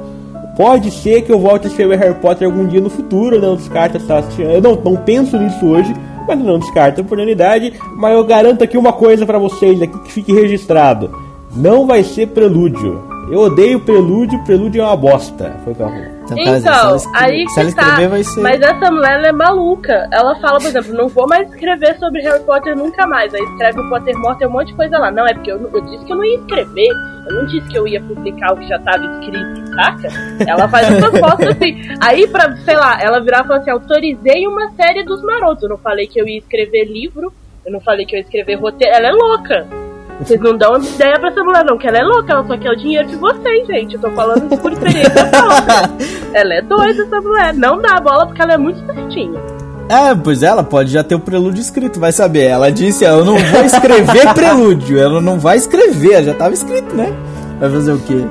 [0.57, 3.97] Pode ser que eu volte a escrever Harry Potter algum dia no futuro, não descarto
[3.97, 4.23] essa.
[4.39, 5.95] Eu não, não penso nisso hoje,
[6.27, 7.73] mas não descarto a oportunidade.
[7.97, 11.11] Mas eu garanto aqui uma coisa pra vocês, aqui que fique registrado:
[11.55, 13.01] não vai ser prelúdio.
[13.31, 15.55] Eu odeio prelúdio, prelúdio é uma bosta.
[15.63, 16.21] Foi o que ela falou.
[16.45, 17.83] cara, se ela Então, aí se ela que tá.
[17.83, 18.41] escrever, vai ser.
[18.41, 20.09] Mas essa mulher ela é maluca.
[20.13, 23.33] Ela fala, por exemplo, não vou mais escrever sobre Harry Potter nunca mais.
[23.33, 25.13] Aí escreve o Potter morto e um monte de coisa lá.
[25.13, 26.89] Não, é porque eu, eu disse que eu não ia escrever.
[27.29, 30.09] Eu não disse que eu ia publicar o que já tava escrito, saca?
[30.49, 31.81] Ela faz essas fotos assim.
[32.01, 35.63] Aí, pra, sei lá, ela virar e falar assim: autorizei uma série dos marotos.
[35.63, 37.33] Eu não falei que eu ia escrever livro.
[37.65, 38.93] Eu não falei que eu ia escrever roteiro.
[38.93, 39.90] Ela é louca.
[40.21, 42.71] Vocês não dão ideia pra essa mulher, não, que ela é louca, ela só quer
[42.71, 43.95] o dinheiro de vocês, gente.
[43.95, 45.91] Eu tô falando isso por experiência própria.
[46.35, 47.55] Ela é doida, essa mulher.
[47.55, 49.41] Não dá bola porque ela é muito certinha.
[49.89, 52.45] É, pois ela pode já ter o prelúdio escrito, vai saber.
[52.45, 54.97] Ela disse, eu não vou escrever prelúdio.
[54.97, 57.13] Ela não vai escrever, já tava escrito, né?
[57.59, 58.25] Vai fazer o quê?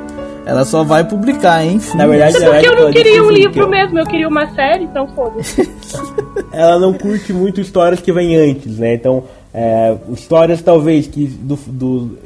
[0.46, 1.98] Ela só vai publicar, enfim.
[1.98, 4.48] Na verdade, É ela porque eu não queria um livro que mesmo, eu queria uma
[4.56, 5.70] série, então foda-se.
[6.52, 8.96] Ela não curte muito histórias que vêm antes, né?
[8.96, 12.18] Então, é, histórias talvez que do, do-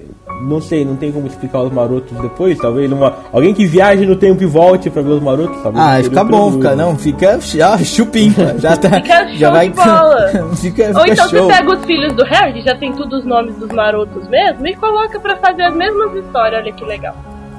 [0.50, 2.58] Não sei, não tem como explicar os marotos depois.
[2.58, 5.62] Talvez uma, alguém que viaje no tempo e volte pra ver os marotos.
[5.62, 9.76] talvez Ah, fica bom, fica, não, fica ah, chupinha, já tá, Fica já vai, de
[9.76, 10.28] bola.
[10.58, 11.46] fica, Ou fica então show.
[11.46, 14.76] você pega os filhos do Harry, já tem tudo os nomes dos marotos mesmo, e
[14.76, 17.16] coloca pra fazer as mesmas histórias, olha que legal.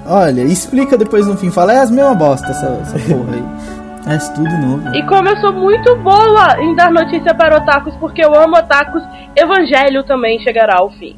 [0.07, 3.84] Olha, explica depois no fim, fala, é as mesmas bosta essa, essa porra aí.
[4.07, 4.95] É isso tudo novo.
[4.95, 9.03] E como eu sou muito boa em dar notícia para otakus, porque eu amo otakus,
[9.37, 11.17] Evangelho também chegará ao fim.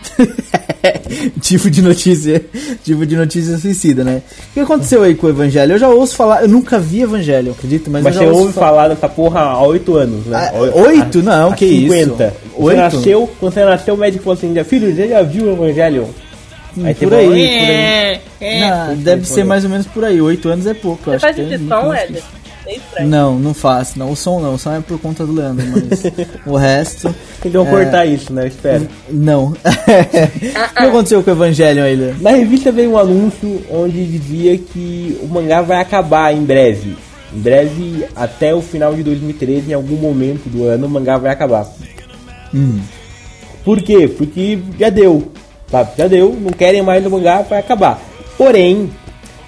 [1.40, 2.42] tipo de notícia,
[2.82, 4.22] tipo de notícia suicida, né?
[4.50, 5.72] O que aconteceu aí com o Evangelho?
[5.74, 8.42] Eu já ouço falar, eu nunca vi Evangelho, acredito, mas, Mas eu você já ouço
[8.46, 10.50] ouve falar dessa porra há oito anos, né?
[10.52, 11.22] Ah, Oi- oito?
[11.22, 11.92] Não, há que isso.
[11.94, 12.16] 50.
[12.24, 12.76] Você Oito?
[12.76, 16.08] nasceu, quando você nasceu, o médico falou assim: filho, você já viu o Evangelho?
[16.76, 17.44] Hum, Aí por aí, falou, por aí.
[17.46, 20.20] "É, é." Não, deve ser mais ou menos por aí.
[20.20, 21.10] Oito anos é pouco.
[21.10, 22.22] eu Você acho faz que é esse muito som, Éder?
[22.96, 23.04] É.
[23.04, 23.98] Não, não faço.
[23.98, 24.54] Não, o som não.
[24.54, 26.02] O som é por conta do Leandro, mas
[26.46, 27.12] o resto.
[27.44, 27.70] Então É.
[27.70, 28.42] cortar isso, né?
[28.42, 28.86] Eu espero.
[29.08, 29.46] Não.
[29.54, 29.54] o
[30.76, 32.22] que aconteceu com o Evangelho aí, Leandro?
[32.22, 36.96] Na revista veio um anúncio onde dizia que o mangá vai acabar em breve.
[37.34, 41.32] Em breve, até o final de 2013, em algum momento do ano, o mangá vai
[41.32, 41.66] acabar.
[42.54, 42.78] Hum.
[43.64, 44.06] Por quê?
[44.06, 45.32] Porque já deu.
[45.70, 45.90] Sabe?
[45.96, 48.00] Já deu, não querem mais o mangá, vai acabar.
[48.36, 48.90] Porém,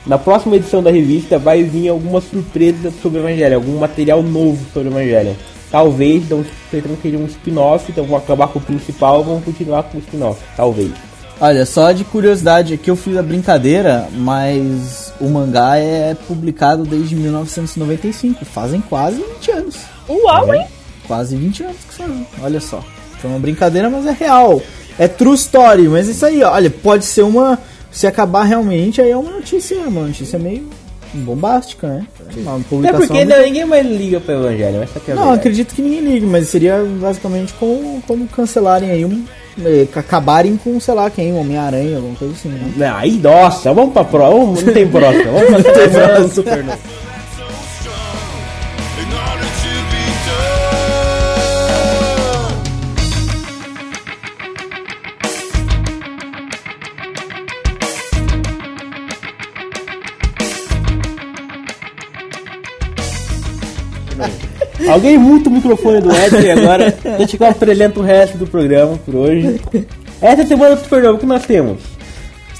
[0.06, 4.64] na próxima edição da revista vai vir algumas surpresas sobre o Evangelho, algum material novo
[4.72, 5.36] sobre o Evangelho.
[5.70, 9.84] Talvez, então, pensando que seja um spin-off, então vão acabar com o principal, vão continuar
[9.84, 10.38] com o spin-off.
[10.56, 10.92] Talvez.
[11.40, 17.16] Olha, só de curiosidade aqui eu fiz a brincadeira, mas o mangá é publicado desde
[17.16, 18.44] 1995.
[18.44, 19.76] Fazem quase 20 anos.
[20.08, 20.66] Uau, hein?
[21.06, 22.26] Quase 20 anos que fazem.
[22.42, 22.84] Olha só.
[23.18, 24.60] Foi uma brincadeira, mas é real.
[24.98, 27.58] É true story, mas isso aí, olha, pode ser uma.
[27.90, 30.66] Se acabar realmente, aí é uma notícia, uma notícia meio
[31.12, 32.06] bombástica, né?
[32.38, 33.06] Uma É publicação.
[33.06, 36.24] porque não, ninguém mais liga pro Evangelho, essa que é Não, acredito que ninguém ligue,
[36.26, 39.22] mas seria basicamente como, como cancelarem aí um,
[39.62, 42.90] eh, acabarem com, sei lá, quem, Homem-Aranha, alguma coisa assim, né?
[42.96, 44.62] Aí, nossa, vamos pra próxima.
[44.66, 45.32] Não tem próxima.
[45.32, 46.28] Vamos pra próxima.
[46.28, 46.78] Supernova.
[46.78, 47.01] in
[64.88, 66.94] Alguém muta o microfone do Edson agora.
[67.04, 69.60] A gente apresenta o resto do programa por hoje.
[70.20, 71.80] Essa semana do Supernova, o que nós temos?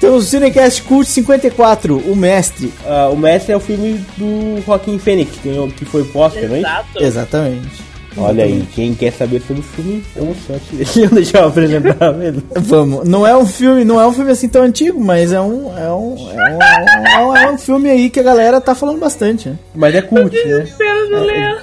[0.01, 2.73] Temos o Cinecast Cult 54, O Mestre.
[2.85, 6.03] Ah, o Mestre é o filme do Joaquim Fênix, que, foi
[6.49, 6.59] não é?
[6.59, 7.05] Exato.
[7.05, 7.92] Exatamente.
[8.17, 12.43] Olha aí, quem quer saber sobre o filme, vamos só te deixa eu apresentar mesmo.
[12.57, 15.77] Vamos, não é um filme, não é um filme assim tão antigo, mas é um,
[15.77, 18.99] é um, é um, é um, é um filme aí que a galera tá falando
[18.99, 19.59] bastante, né?
[19.75, 20.67] Mas é cult, né?
[21.09, 21.63] De ler.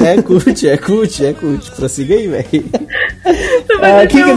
[0.00, 1.70] É cult, é cult, é cult.
[1.72, 2.64] Prossiga aí, velho.
[3.82, 4.34] Ah, que que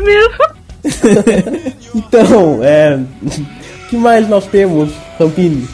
[0.00, 0.62] mesmo?
[1.94, 2.96] Então, é.
[2.96, 5.68] O que mais nós temos, Rampini?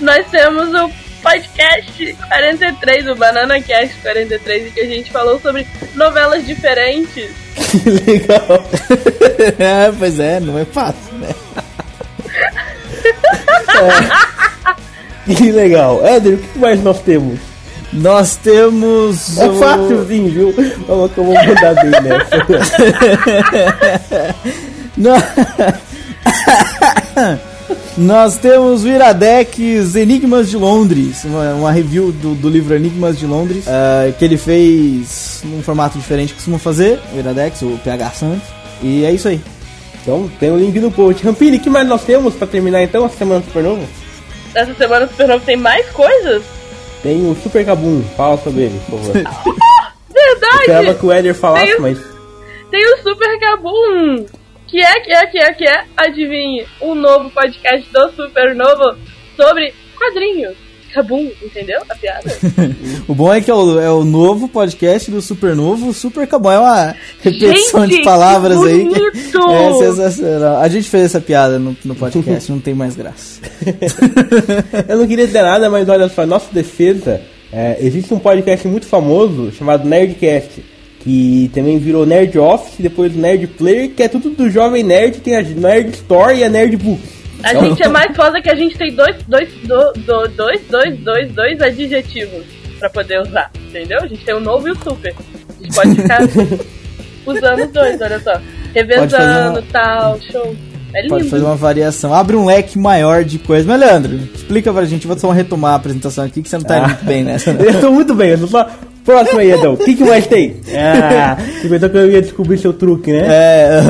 [0.00, 0.90] Nós temos o
[1.30, 5.66] podcast 43, o Banana Cast 43, em que a gente falou sobre
[5.96, 7.28] novelas diferentes.
[7.56, 8.64] Que legal.
[9.58, 11.28] é, pois é, não é fácil, né?
[15.36, 16.06] Que legal.
[16.06, 17.40] Éder, o que mais nós temos?
[17.92, 19.36] Nós temos.
[19.38, 20.54] É o- fácilzinho, viu?
[20.86, 22.46] Vamos que eu vou mandar bem nessa.
[24.96, 25.16] Nó-
[27.96, 33.26] Nós temos o Iradex Enigmas de Londres, uma, uma review do, do livro Enigmas de
[33.26, 38.10] Londres, ah, que ele fez num formato diferente que costuma fazer, o Iradex, o PH
[38.10, 38.48] Santos.
[38.82, 39.40] E é isso aí.
[40.02, 41.24] Então, tem o link no post.
[41.24, 43.82] Rampini, o que mais nós temos pra terminar então a semana do Supernova?
[44.54, 46.42] Essa semana o Supernova tem mais coisas?
[47.02, 48.02] Tem o Super Kabum.
[48.16, 49.14] Fala sobre ele, por favor.
[50.12, 50.56] Verdade!
[50.60, 51.98] Esperava que o Éder falasse, Tem- mas.
[52.70, 54.26] Tem o Super Kabum!
[54.66, 58.98] Que é, que é, que é, que é, adivinhe, um novo podcast do Supernovo
[59.36, 60.56] sobre quadrinhos.
[60.92, 62.32] Kabum, entendeu a piada?
[63.06, 66.50] O bom é que é o, é o novo podcast do Supernovo, Super Acabou.
[66.50, 68.88] É uma repetição Gente, de palavras que aí.
[68.88, 68.98] que
[69.52, 70.60] é sensacional.
[70.60, 73.40] A gente fez essa piada no, no podcast, não tem mais graça.
[74.88, 77.20] Eu não queria dizer nada, mas olha só, nossa defesa,
[77.52, 80.64] é, existe um podcast muito famoso chamado Nerdcast,
[81.06, 85.36] que também virou Nerd Office, depois Nerd Player, que é tudo do Jovem Nerd, tem
[85.36, 87.00] a Nerd Store e a Nerd Book.
[87.44, 90.98] A gente é mais foda que a gente tem dois, dois, do, do, dois, dois,
[90.98, 92.44] dois, dois adjetivos
[92.80, 93.98] pra poder usar, entendeu?
[94.02, 95.14] A gente tem o novo e o super.
[95.60, 96.22] A gente pode ficar
[97.24, 98.40] usando os dois, olha só.
[98.74, 100.56] Revezando, uma- tal, show.
[100.92, 101.10] É lindo.
[101.14, 102.12] Pode fazer uma variação.
[102.12, 103.64] Abre um leque maior de coisas.
[103.66, 105.06] Mas, Leandro, explica pra gente.
[105.06, 107.52] Vou só retomar a apresentação aqui, que você não tá indo muito bem nessa.
[107.52, 107.64] né?
[107.68, 108.68] Eu tô muito bem, eu tô só.
[109.06, 109.74] Próximo aí, Edão.
[109.74, 110.56] O que, que mais tem?
[110.76, 113.22] Ah, você pensou que eu ia descobrir seu truque, né?
[113.24, 113.80] É,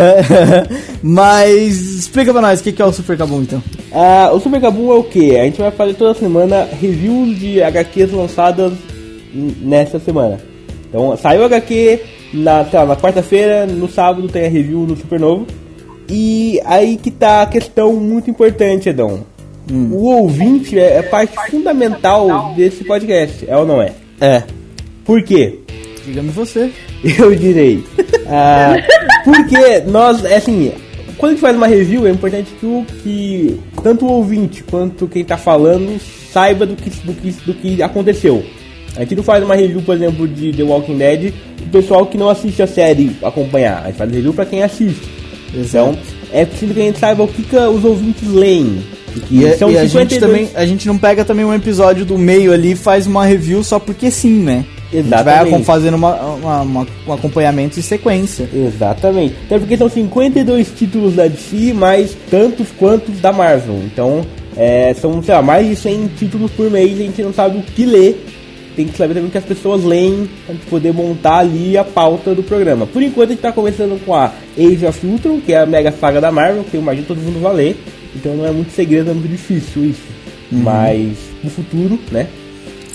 [1.02, 3.62] mas explica pra nós o que que é o Super Cabum, então.
[3.92, 5.36] Ah, o Super Kabum é o que?
[5.36, 8.72] A gente vai fazer toda semana reviews de HQs lançadas
[9.34, 10.38] nessa semana.
[10.88, 12.00] Então saiu o HQ
[12.32, 15.46] na, lá, na quarta-feira, no sábado tem a review do Supernovo.
[16.08, 19.24] E aí que tá a questão muito importante, Edão.
[19.70, 23.92] O ouvinte é, é parte fundamental desse podcast, é ou não é?
[24.20, 24.42] É.
[25.06, 25.58] Por quê?
[26.04, 26.70] Diga-me você.
[27.18, 27.82] Eu direi.
[28.28, 28.74] Ah,
[29.24, 30.72] porque nós, é assim,
[31.16, 35.06] quando a gente faz uma review, é importante que, o, que tanto o ouvinte quanto
[35.06, 35.96] quem tá falando
[36.32, 38.44] saiba do que, do que, do que aconteceu.
[38.96, 42.18] A gente não faz uma review, por exemplo, de The Walking Dead pro pessoal que
[42.18, 43.82] não assiste a série acompanhar.
[43.84, 45.02] A gente faz review pra quem assiste.
[45.54, 45.96] Então,
[46.32, 48.82] é preciso que a gente saiba o que, que os ouvintes leem.
[49.30, 51.54] E, E a- são e a gente 52 também, a gente não pega também um
[51.54, 54.64] episódio do meio ali e faz uma review só porque sim, né?
[54.92, 55.54] A gente vai Exatamente.
[55.54, 58.48] acom- fazendo uma, uma- uma- um acompanhamento em sequência.
[58.54, 59.34] Exatamente.
[59.46, 63.80] Até porque são 52 títulos da DC, mais tantos quantos da Marvel.
[63.84, 64.24] Então,
[64.56, 67.62] é, são, sei lá, mais de 100 títulos por mês, a gente não sabe o
[67.62, 68.24] que ler.
[68.76, 71.82] Tem que saber também o que as pessoas leem pra gente poder montar ali a
[71.84, 72.86] pauta do programa.
[72.86, 75.90] Por enquanto a gente tá começando com a Age of Ultron, que é a mega
[75.92, 77.76] saga da Marvel, que eu imagino todo mundo vai ler.
[78.14, 80.02] Então não é muito segredo, é muito difícil isso.
[80.52, 82.26] Mas no futuro, né?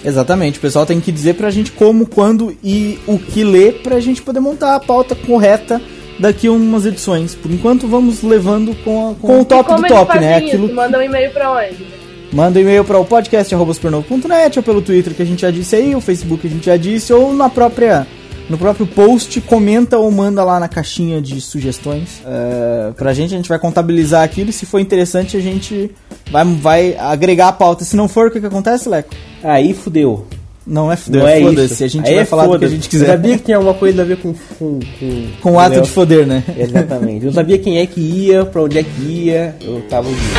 [0.03, 3.99] Exatamente, o pessoal tem que dizer pra gente como, quando e o que ler pra
[3.99, 5.79] gente poder montar a pauta correta
[6.19, 7.35] daqui a umas edições.
[7.35, 10.37] Por enquanto vamos levando com, a- com o top do top, né?
[10.43, 10.55] isso?
[10.55, 11.85] Aquilo Manda um e-mail pra onde?
[12.33, 15.93] Manda um e-mail para o podcast.supernovo.net ou pelo Twitter que a gente já disse aí,
[15.95, 18.07] o Facebook que a gente já disse, ou na própria,
[18.51, 22.21] no próprio post, comenta ou manda lá na caixinha de sugestões.
[22.25, 25.89] É, pra gente, a gente vai contabilizar aquilo e se for interessante a gente
[26.29, 27.85] vai, vai agregar a pauta.
[27.85, 29.09] Se não for, o que, que acontece, Leco?
[29.43, 30.27] Aí fudeu.
[30.67, 31.83] Não é Não é foda-se, isso.
[31.83, 32.75] a gente Aí vai é falar do que a foda-se.
[32.75, 33.05] gente Eu quiser.
[33.07, 34.31] sabia que tinha alguma coisa a ver com...
[34.59, 36.43] Com, com, Com o ato de foder, né?
[36.55, 37.25] Exatamente.
[37.25, 40.29] Eu sabia quem é que ia, pra onde é que ia, eu tava ouvindo.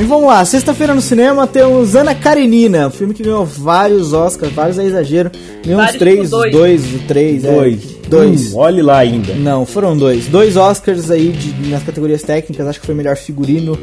[0.00, 4.52] E vamos lá, sexta-feira no cinema temos Ana Karenina, um filme que ganhou vários Oscars,
[4.52, 5.30] vários é exagero.
[5.64, 6.52] Ganhou uns Vários três, dois.
[6.52, 7.52] dois, três, é.
[7.52, 7.94] Dois.
[8.08, 8.52] Dois.
[8.52, 9.32] Hum, olhe lá ainda.
[9.34, 10.26] Não, foram dois.
[10.26, 13.78] Dois Oscars aí de- nas categorias técnicas, acho que foi melhor figurino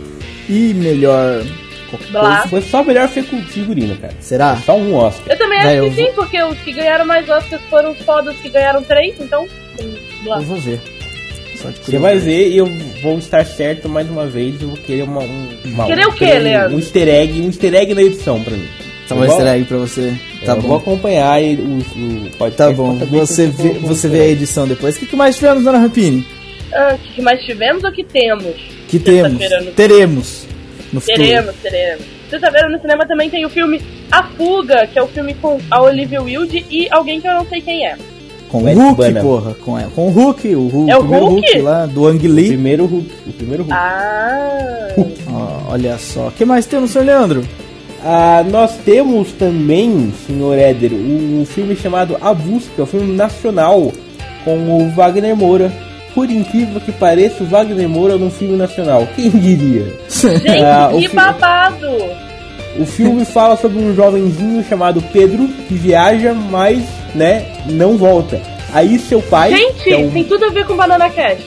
[0.49, 1.43] e melhor.
[2.09, 2.22] Blá.
[2.38, 2.47] coisa.
[2.47, 4.14] Foi só melhor figu- figurino, cara.
[4.22, 4.55] Será?
[4.66, 5.34] Só um Oscar.
[5.34, 7.99] Eu também Vai, acho eu que sim, porque os que ganharam mais Oscars foram os
[7.99, 9.45] fodas que ganharam três, então.
[9.82, 9.93] hum,
[10.26, 10.38] Lá.
[10.38, 10.80] Eu vou ver.
[11.62, 12.66] Só de Você vai ver e eu
[13.02, 14.62] vou estar certo mais uma vez.
[14.62, 15.22] Eu vou querer uma.
[15.22, 16.76] Um, uma- Querer o quê, um, Leandro?
[16.76, 18.68] Um easter egg, um easter egg na edição pra mim.
[19.08, 20.14] Tá bom, vou- easter egg pra você.
[20.45, 20.76] Tá eu vou bom.
[20.78, 22.58] acompanhar e o, o podcast.
[22.58, 24.95] Tá bom, você vê, vou- você vê a edição depois.
[24.95, 26.26] O que, que mais tivemos, dona Rampini?
[26.74, 28.56] Ah, o que mais tivemos ou que temos?
[28.88, 29.32] Que temos.
[29.38, 30.47] Sexta-feira no- Teremos.
[30.93, 31.22] No futuro.
[31.26, 32.06] Teremos, teremos.
[32.30, 35.82] Sexta-feira no cinema também tem o filme A Fuga, que é o filme com a
[35.82, 37.97] Olivia Wilde e alguém que eu não sei quem é.
[38.52, 39.24] Com o Hulk, Banner.
[39.24, 39.56] porra.
[39.64, 41.62] Com, é, com o Hulk, o, Hulk, É o primeiro Hulk?
[41.62, 42.47] lá, do Ang O Lee.
[42.49, 43.10] primeiro Hulk.
[43.28, 43.74] O primeiro Hulk.
[43.78, 44.88] Ah.
[45.32, 46.28] Ó, olha só.
[46.28, 47.43] O que mais temos, senhor Leandro?
[48.04, 53.91] Ah, nós temos também, senhor Éder, um filme chamado A Busca, um filme nacional
[54.43, 55.72] com o Wagner Moura.
[56.14, 59.08] Por incrível que pareça, o Wagner Moura num filme nacional.
[59.16, 59.93] Quem diria?
[60.10, 61.88] Gente, Ah, o que fi- babado!
[62.80, 66.82] O filme fala sobre um jovenzinho chamado Pedro que viaja, mas,
[67.16, 68.41] né, não volta.
[68.74, 71.45] Aí seu pai, Gente, é um- tem tudo a ver com Banana Cast.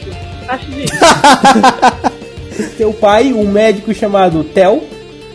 [0.49, 0.93] Acho disso.
[2.77, 4.83] seu pai, um médico chamado Theo, o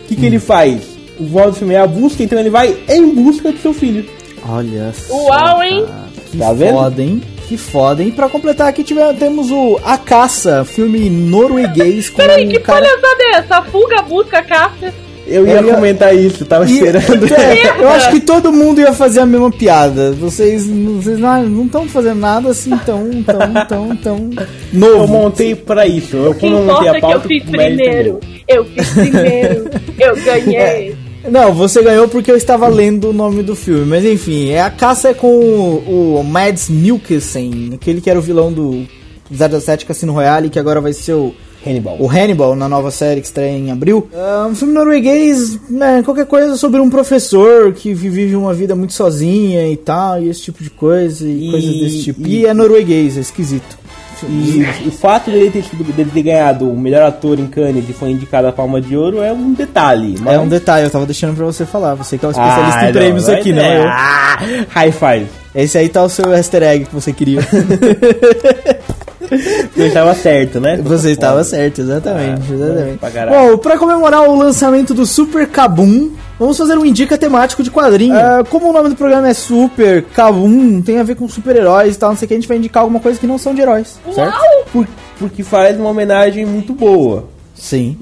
[0.08, 0.82] que, que ele faz?
[1.18, 4.08] O modo do filme é a busca, então ele vai em busca do seu filho.
[4.48, 5.14] Olha só.
[5.14, 5.84] Uau, hein?
[5.86, 6.00] cara.
[6.30, 6.72] Que Tá vendo?
[6.74, 7.22] foda, hein?
[7.48, 8.10] Que foda, hein?
[8.12, 12.80] Pra completar aqui tive- temos o A Caça, filme norueguês com Peraí, um que cara...
[12.86, 13.56] palhaçada é essa?
[13.56, 14.94] A fuga, busca, a caça.
[15.26, 17.26] Eu ia Eu ia- comentar isso, tava E- esperando.
[17.32, 20.12] É, eu acho que todo mundo ia fazer a mesma piada.
[20.12, 24.30] Vocês, não- vocês não estão fazendo nada assim tão, tão, tão, tão
[24.72, 25.12] Eu novo.
[25.12, 26.16] montei pra isso.
[26.16, 28.20] Eu, O que como eu montei importa a é que eu pauta, fiz é primeiro.
[28.48, 29.70] Eu fiz primeiro.
[29.98, 30.96] Eu ganhei.
[31.30, 33.84] Não, você ganhou porque eu estava lendo o nome do filme.
[33.84, 38.22] Mas enfim, é a caça é com o, o Mads Mikkelsen, aquele que era o
[38.22, 38.84] vilão do
[39.30, 41.34] 007 Cassino Royale, que agora vai ser o,
[41.66, 41.96] Hannibal.
[42.00, 44.08] o Hannibal na nova série que estreia em abril.
[44.12, 48.92] É um filme norueguês, né, qualquer coisa sobre um professor que vive uma vida muito
[48.92, 52.26] sozinha e tal, e esse tipo de coisa, e, E- coisas desse tipo.
[52.26, 53.78] e- E é norueguês, é esquisito.
[54.22, 58.10] E o fato dele ter, dele ter ganhado o melhor ator em Cannes e foi
[58.10, 60.14] indicado a Palma de Ouro é um detalhe.
[60.26, 61.94] É um detalhe, eu tava deixando pra você falar.
[61.94, 63.88] Você que é o especialista Ah, em prêmios não, aqui, mas não é- eu.
[63.88, 64.38] Ah,
[64.68, 65.26] high five.
[65.54, 67.40] Esse aí tá o seu easter egg que você queria.
[69.76, 70.76] Eu estava certo, né?
[70.78, 72.42] Você estava certo, exatamente.
[72.50, 72.98] Ah, exatamente.
[72.98, 73.26] pra.
[73.26, 78.16] Bom, pra comemorar o lançamento do Super Kabum, vamos fazer um indica temático de quadrinho.
[78.16, 81.98] Ah, como o nome do programa é Super Kabum, tem a ver com super-heróis e
[81.98, 83.60] tal, não sei o que, a gente vai indicar alguma coisa que não são de
[83.60, 84.38] heróis, certo?
[84.72, 87.24] Por- porque faz uma homenagem muito boa.
[87.54, 87.98] Sim,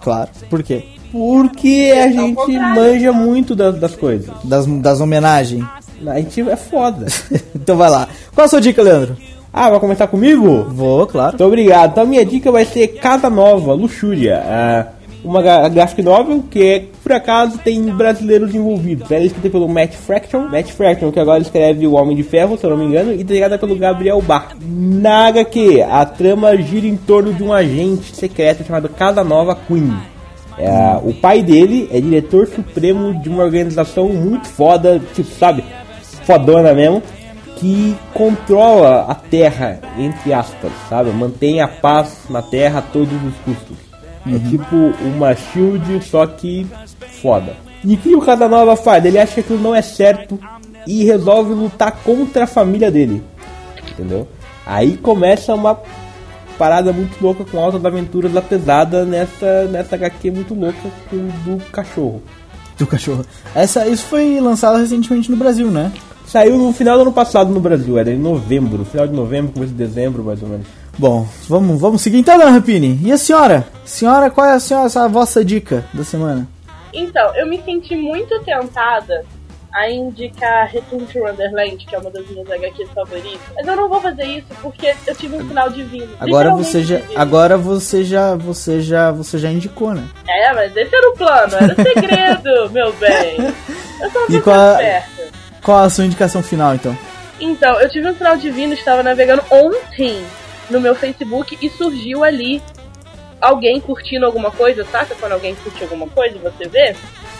[0.00, 0.30] claro.
[0.48, 0.84] Por quê?
[1.10, 2.74] Porque a gente contrário.
[2.74, 4.30] manja muito das, das coisas.
[4.44, 5.64] Das, das homenagens.
[6.06, 7.06] A gente é foda.
[7.54, 8.08] então vai lá.
[8.34, 9.16] Qual a sua dica, Leandro?
[9.52, 10.64] Ah, vai começar comigo?
[10.70, 11.32] Vou, claro.
[11.32, 11.90] Muito obrigado.
[11.90, 14.42] Então a minha dica vai ser Casa Nova, Luxúria.
[14.42, 14.86] Ah,
[15.22, 19.10] uma graphic novel que, é, por acaso, tem brasileiros envolvidos.
[19.10, 20.48] Ela é escrita pelo Matt Fraction.
[20.48, 23.22] Matt Fraction, que agora escreve O Homem de Ferro, se eu não me engano, e
[23.22, 24.56] delegada pelo Gabriel Bar.
[24.60, 29.92] Na HQ, a trama gira em torno de um agente secreto chamado Casa Nova Queen.
[30.58, 35.62] É, o pai dele é diretor supremo de uma organização muito foda, tipo, sabe?
[36.24, 37.02] Fodona mesmo
[37.62, 41.10] que controla a Terra, entre aspas, sabe?
[41.12, 43.76] Mantém a paz na Terra a todos os custos.
[44.26, 46.66] É tipo uma shield, só que
[47.22, 47.54] foda.
[47.84, 49.04] E o que o Casanova faz?
[49.04, 50.38] Ele acha que aquilo não é certo
[50.88, 53.22] e resolve lutar contra a família dele.
[53.92, 54.26] Entendeu?
[54.66, 55.78] Aí começa uma
[56.58, 61.62] parada muito louca com altas aventuras da pesada nessa, nessa HQ muito louca com- do
[61.70, 62.22] cachorro.
[62.76, 63.24] Do cachorro.
[63.54, 65.92] Essa, isso foi lançado recentemente no Brasil, né?
[66.32, 69.70] Saiu no final do ano passado no Brasil, era em novembro, final de novembro, começo
[69.70, 70.66] de dezembro, mais ou menos.
[70.96, 72.98] Bom, vamos, vamos seguir então, Dona Rapini.
[73.02, 73.66] E a senhora?
[73.84, 76.48] Senhora, qual é a, senhora, a vossa dica da semana?
[76.90, 79.26] Então, eu me senti muito tentada
[79.74, 83.40] a indicar Return to Wonderland, que é uma das minhas HQs favoritas.
[83.54, 86.14] Mas eu não vou fazer isso porque eu tive um final divino.
[86.18, 87.20] Agora você já, divino.
[87.20, 90.08] agora você já, você já, você já indicou, né?
[90.26, 93.36] É, mas esse era o plano, era o segredo, meu bem.
[94.00, 94.78] Eu só E qual.
[95.62, 96.96] Qual a sua indicação final, então?
[97.40, 100.24] Então, eu tive um sinal divino, estava navegando ontem
[100.70, 102.62] no meu Facebook e surgiu ali
[103.40, 105.14] alguém curtindo alguma coisa, saca?
[105.18, 106.94] Quando alguém curte alguma coisa, você vê.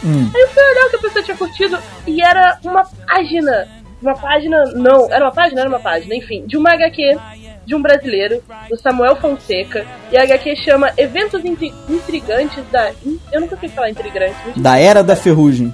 [0.04, 0.30] Hum.
[0.34, 3.68] Aí eu fui olhar o que a pessoa tinha curtido e era uma página.
[4.00, 4.64] Uma página.
[4.74, 5.60] Não, era uma página?
[5.60, 7.16] Era uma página, enfim, de uma HQ
[7.64, 12.90] de um brasileiro, do Samuel Fonseca, e a HQ chama Eventos Intri- Intrigantes da.
[13.30, 14.34] Eu nunca sei falar intrigantes.
[14.56, 15.72] me Da Era da Ferrugem.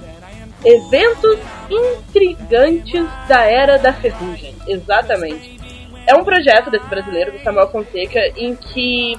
[0.63, 1.39] Eventos
[1.69, 4.55] intrigantes da Era da Ferrugem.
[4.67, 5.59] Exatamente.
[6.05, 9.17] É um projeto desse brasileiro, do Samuel Fonseca, em que,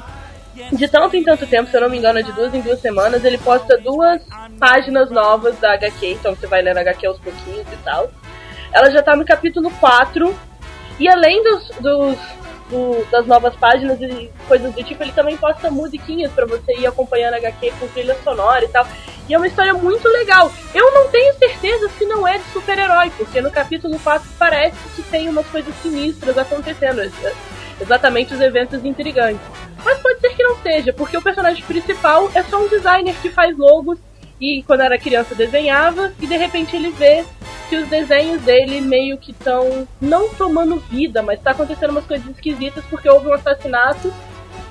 [0.72, 2.80] de tanto em tanto tempo, se eu não me engano, é de duas em duas
[2.80, 4.20] semanas, ele posta duas
[4.59, 8.11] páginas novas da HQ, então você vai lendo a HQ aos pouquinhos e tal.
[8.72, 10.34] Ela já tá no capítulo 4,
[10.99, 12.18] e além dos, dos,
[12.70, 16.86] do- das novas páginas e coisas do tipo, ele também posta musiquinhas pra você ir
[16.86, 18.86] acompanhando a HQ com trilha sonora e tal.
[19.28, 20.50] E é uma história muito legal.
[20.74, 25.02] Eu não tenho certeza se não é de super-herói, porque no capítulo 4 parece que
[25.02, 27.00] tem umas coisas sinistras acontecendo.
[27.02, 27.14] ex-
[27.80, 29.40] Exatamente os eventos intrigantes.
[29.82, 33.30] Mas pode ser que não seja, porque o personagem principal é só um designer que
[33.30, 33.98] faz logos
[34.41, 37.24] e quando era criança desenhava e de repente ele vê
[37.68, 42.26] que os desenhos dele meio que estão não tomando vida, mas tá acontecendo umas coisas
[42.28, 44.12] esquisitas porque houve um assassinato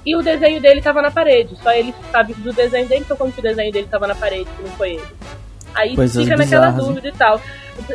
[0.06, 1.56] e o desenho dele tava na parede.
[1.62, 4.50] Só ele sabe do desenho dele, então como que o desenho dele tava na parede,
[4.56, 5.08] se não foi ele.
[5.74, 7.42] Aí Coisas fica naquela bizarras, dúvida e tal.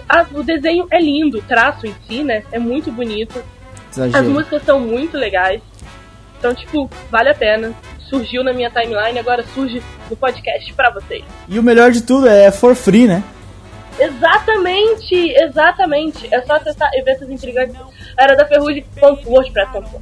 [0.09, 2.45] Ah, o desenho é lindo, o traço em si, né?
[2.53, 3.43] É muito bonito.
[3.91, 4.31] As Exagero.
[4.31, 5.61] músicas são muito legais.
[6.39, 7.75] Então, tipo, vale a pena.
[8.09, 11.24] Surgiu na minha timeline, agora surge no podcast pra vocês.
[11.48, 13.22] E o melhor de tudo é for free, né?
[13.98, 16.28] Exatamente, exatamente.
[16.32, 17.76] É só acessar eventos intrigantes
[18.18, 20.00] era da ferrugem.wordpress.com.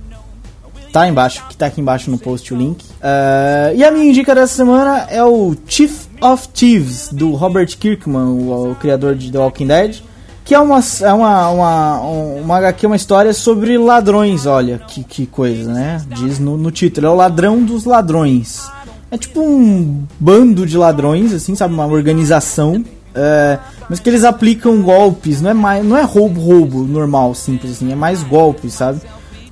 [0.93, 2.85] Tá embaixo, que tá aqui embaixo no post o link.
[3.03, 8.25] Eh, e a minha indica dessa semana é o Chief of Thieves, do Robert Kirkman,
[8.25, 10.03] o, o criador de The Walking Dead.
[10.45, 15.27] Que é uma, é uma, uma, uma HQ, uma história sobre ladrões, olha, que, que
[15.27, 16.03] coisa, né?
[16.09, 18.69] Diz no, no título, é o ladrão dos ladrões.
[19.11, 21.75] É tipo um bando de ladrões, assim, sabe?
[21.75, 22.85] Uma organização.
[23.15, 27.73] é, mas que eles aplicam golpes, não é, mais, não é roubo, roubo normal, simples
[27.73, 29.01] assim, é mais golpes, sabe?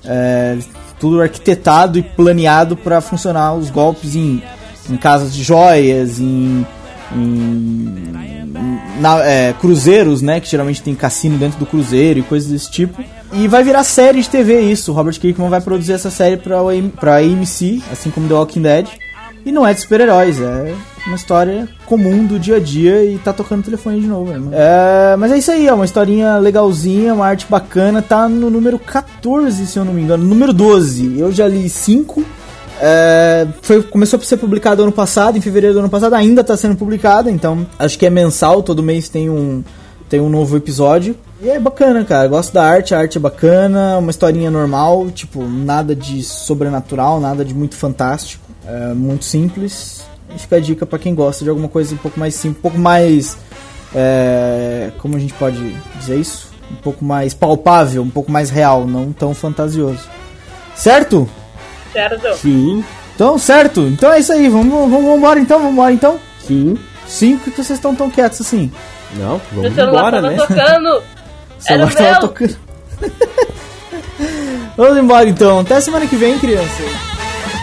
[0.05, 0.59] É,
[0.99, 4.43] tudo arquitetado e planeado para funcionar os golpes em,
[4.89, 6.67] em casas de joias, em,
[7.15, 8.40] em
[9.01, 10.41] na- é, cruzeiros, né?
[10.41, 13.03] Que geralmente tem cassino dentro do cruzeiro e coisas desse tipo.
[13.33, 14.91] E vai virar série de TV isso.
[14.91, 16.59] O Robert Kirkman vai produzir essa série pra,
[16.99, 18.87] pra AMC, assim como The Walking Dead.
[19.47, 20.75] E não é de super-heróis, é
[21.07, 24.31] uma história comum do dia a dia e tá tocando telefone de novo.
[24.31, 24.51] né?
[24.53, 28.03] É, mas é isso aí, é uma historinha legalzinha, uma arte bacana.
[28.03, 30.23] Tá no número 14, se eu não me engano.
[30.25, 31.19] Número 12.
[31.19, 32.23] Eu já li 5.
[32.83, 36.57] É, foi, começou a ser publicado ano passado, em fevereiro do ano passado, ainda está
[36.57, 39.63] sendo publicado, então acho que é mensal, todo mês tem um,
[40.09, 41.15] tem um novo episódio.
[41.43, 42.29] E é bacana, cara.
[42.29, 47.45] Gosto da arte, a arte é bacana, uma historinha normal, tipo, nada de sobrenatural, nada
[47.45, 48.45] de muito fantástico.
[48.67, 50.03] É muito simples.
[50.35, 52.63] E fica a dica pra quem gosta de alguma coisa um pouco mais simples, um
[52.63, 53.39] pouco mais.
[53.95, 56.49] é, como a gente pode dizer isso?
[56.71, 60.09] Um pouco mais palpável, um pouco mais real, não tão fantasioso.
[60.75, 61.29] Certo?
[61.93, 62.35] Certo?
[62.37, 62.85] Sim,
[63.15, 63.81] Então, certo.
[63.83, 64.49] Então é isso aí.
[64.49, 66.19] Vamos, vamos, vamos embora então, vamos embora então.
[66.47, 66.77] sim.
[67.07, 68.71] Sim, por que vocês estão tão quietos assim?
[69.17, 70.37] Não, vamos embora, né?
[70.37, 71.03] tocando.
[71.69, 72.21] O Era o meu.
[72.21, 72.57] tocando.
[74.77, 75.61] vamos embora então.
[75.61, 76.87] Até semana que vem, crianças.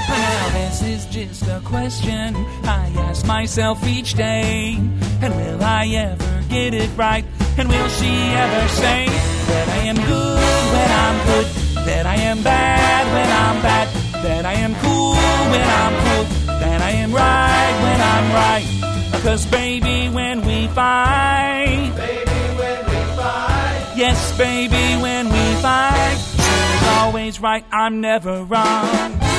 [0.10, 4.78] Now this is just a question I ask myself each day.
[5.24, 7.26] And will I ever get it right?
[7.58, 9.06] And will she ever say
[9.48, 10.40] that I am good
[10.74, 11.86] when I'm good?
[11.86, 13.88] That I am bad when I'm bad?
[14.28, 15.16] That I am cool
[15.52, 16.26] when I'm cool?
[16.60, 19.22] That I am right when I'm right?
[19.24, 23.94] Cause baby, when we fight, Baby, when we fight.
[23.96, 29.37] Yes, baby, when we fight, she's always right, I'm never wrong.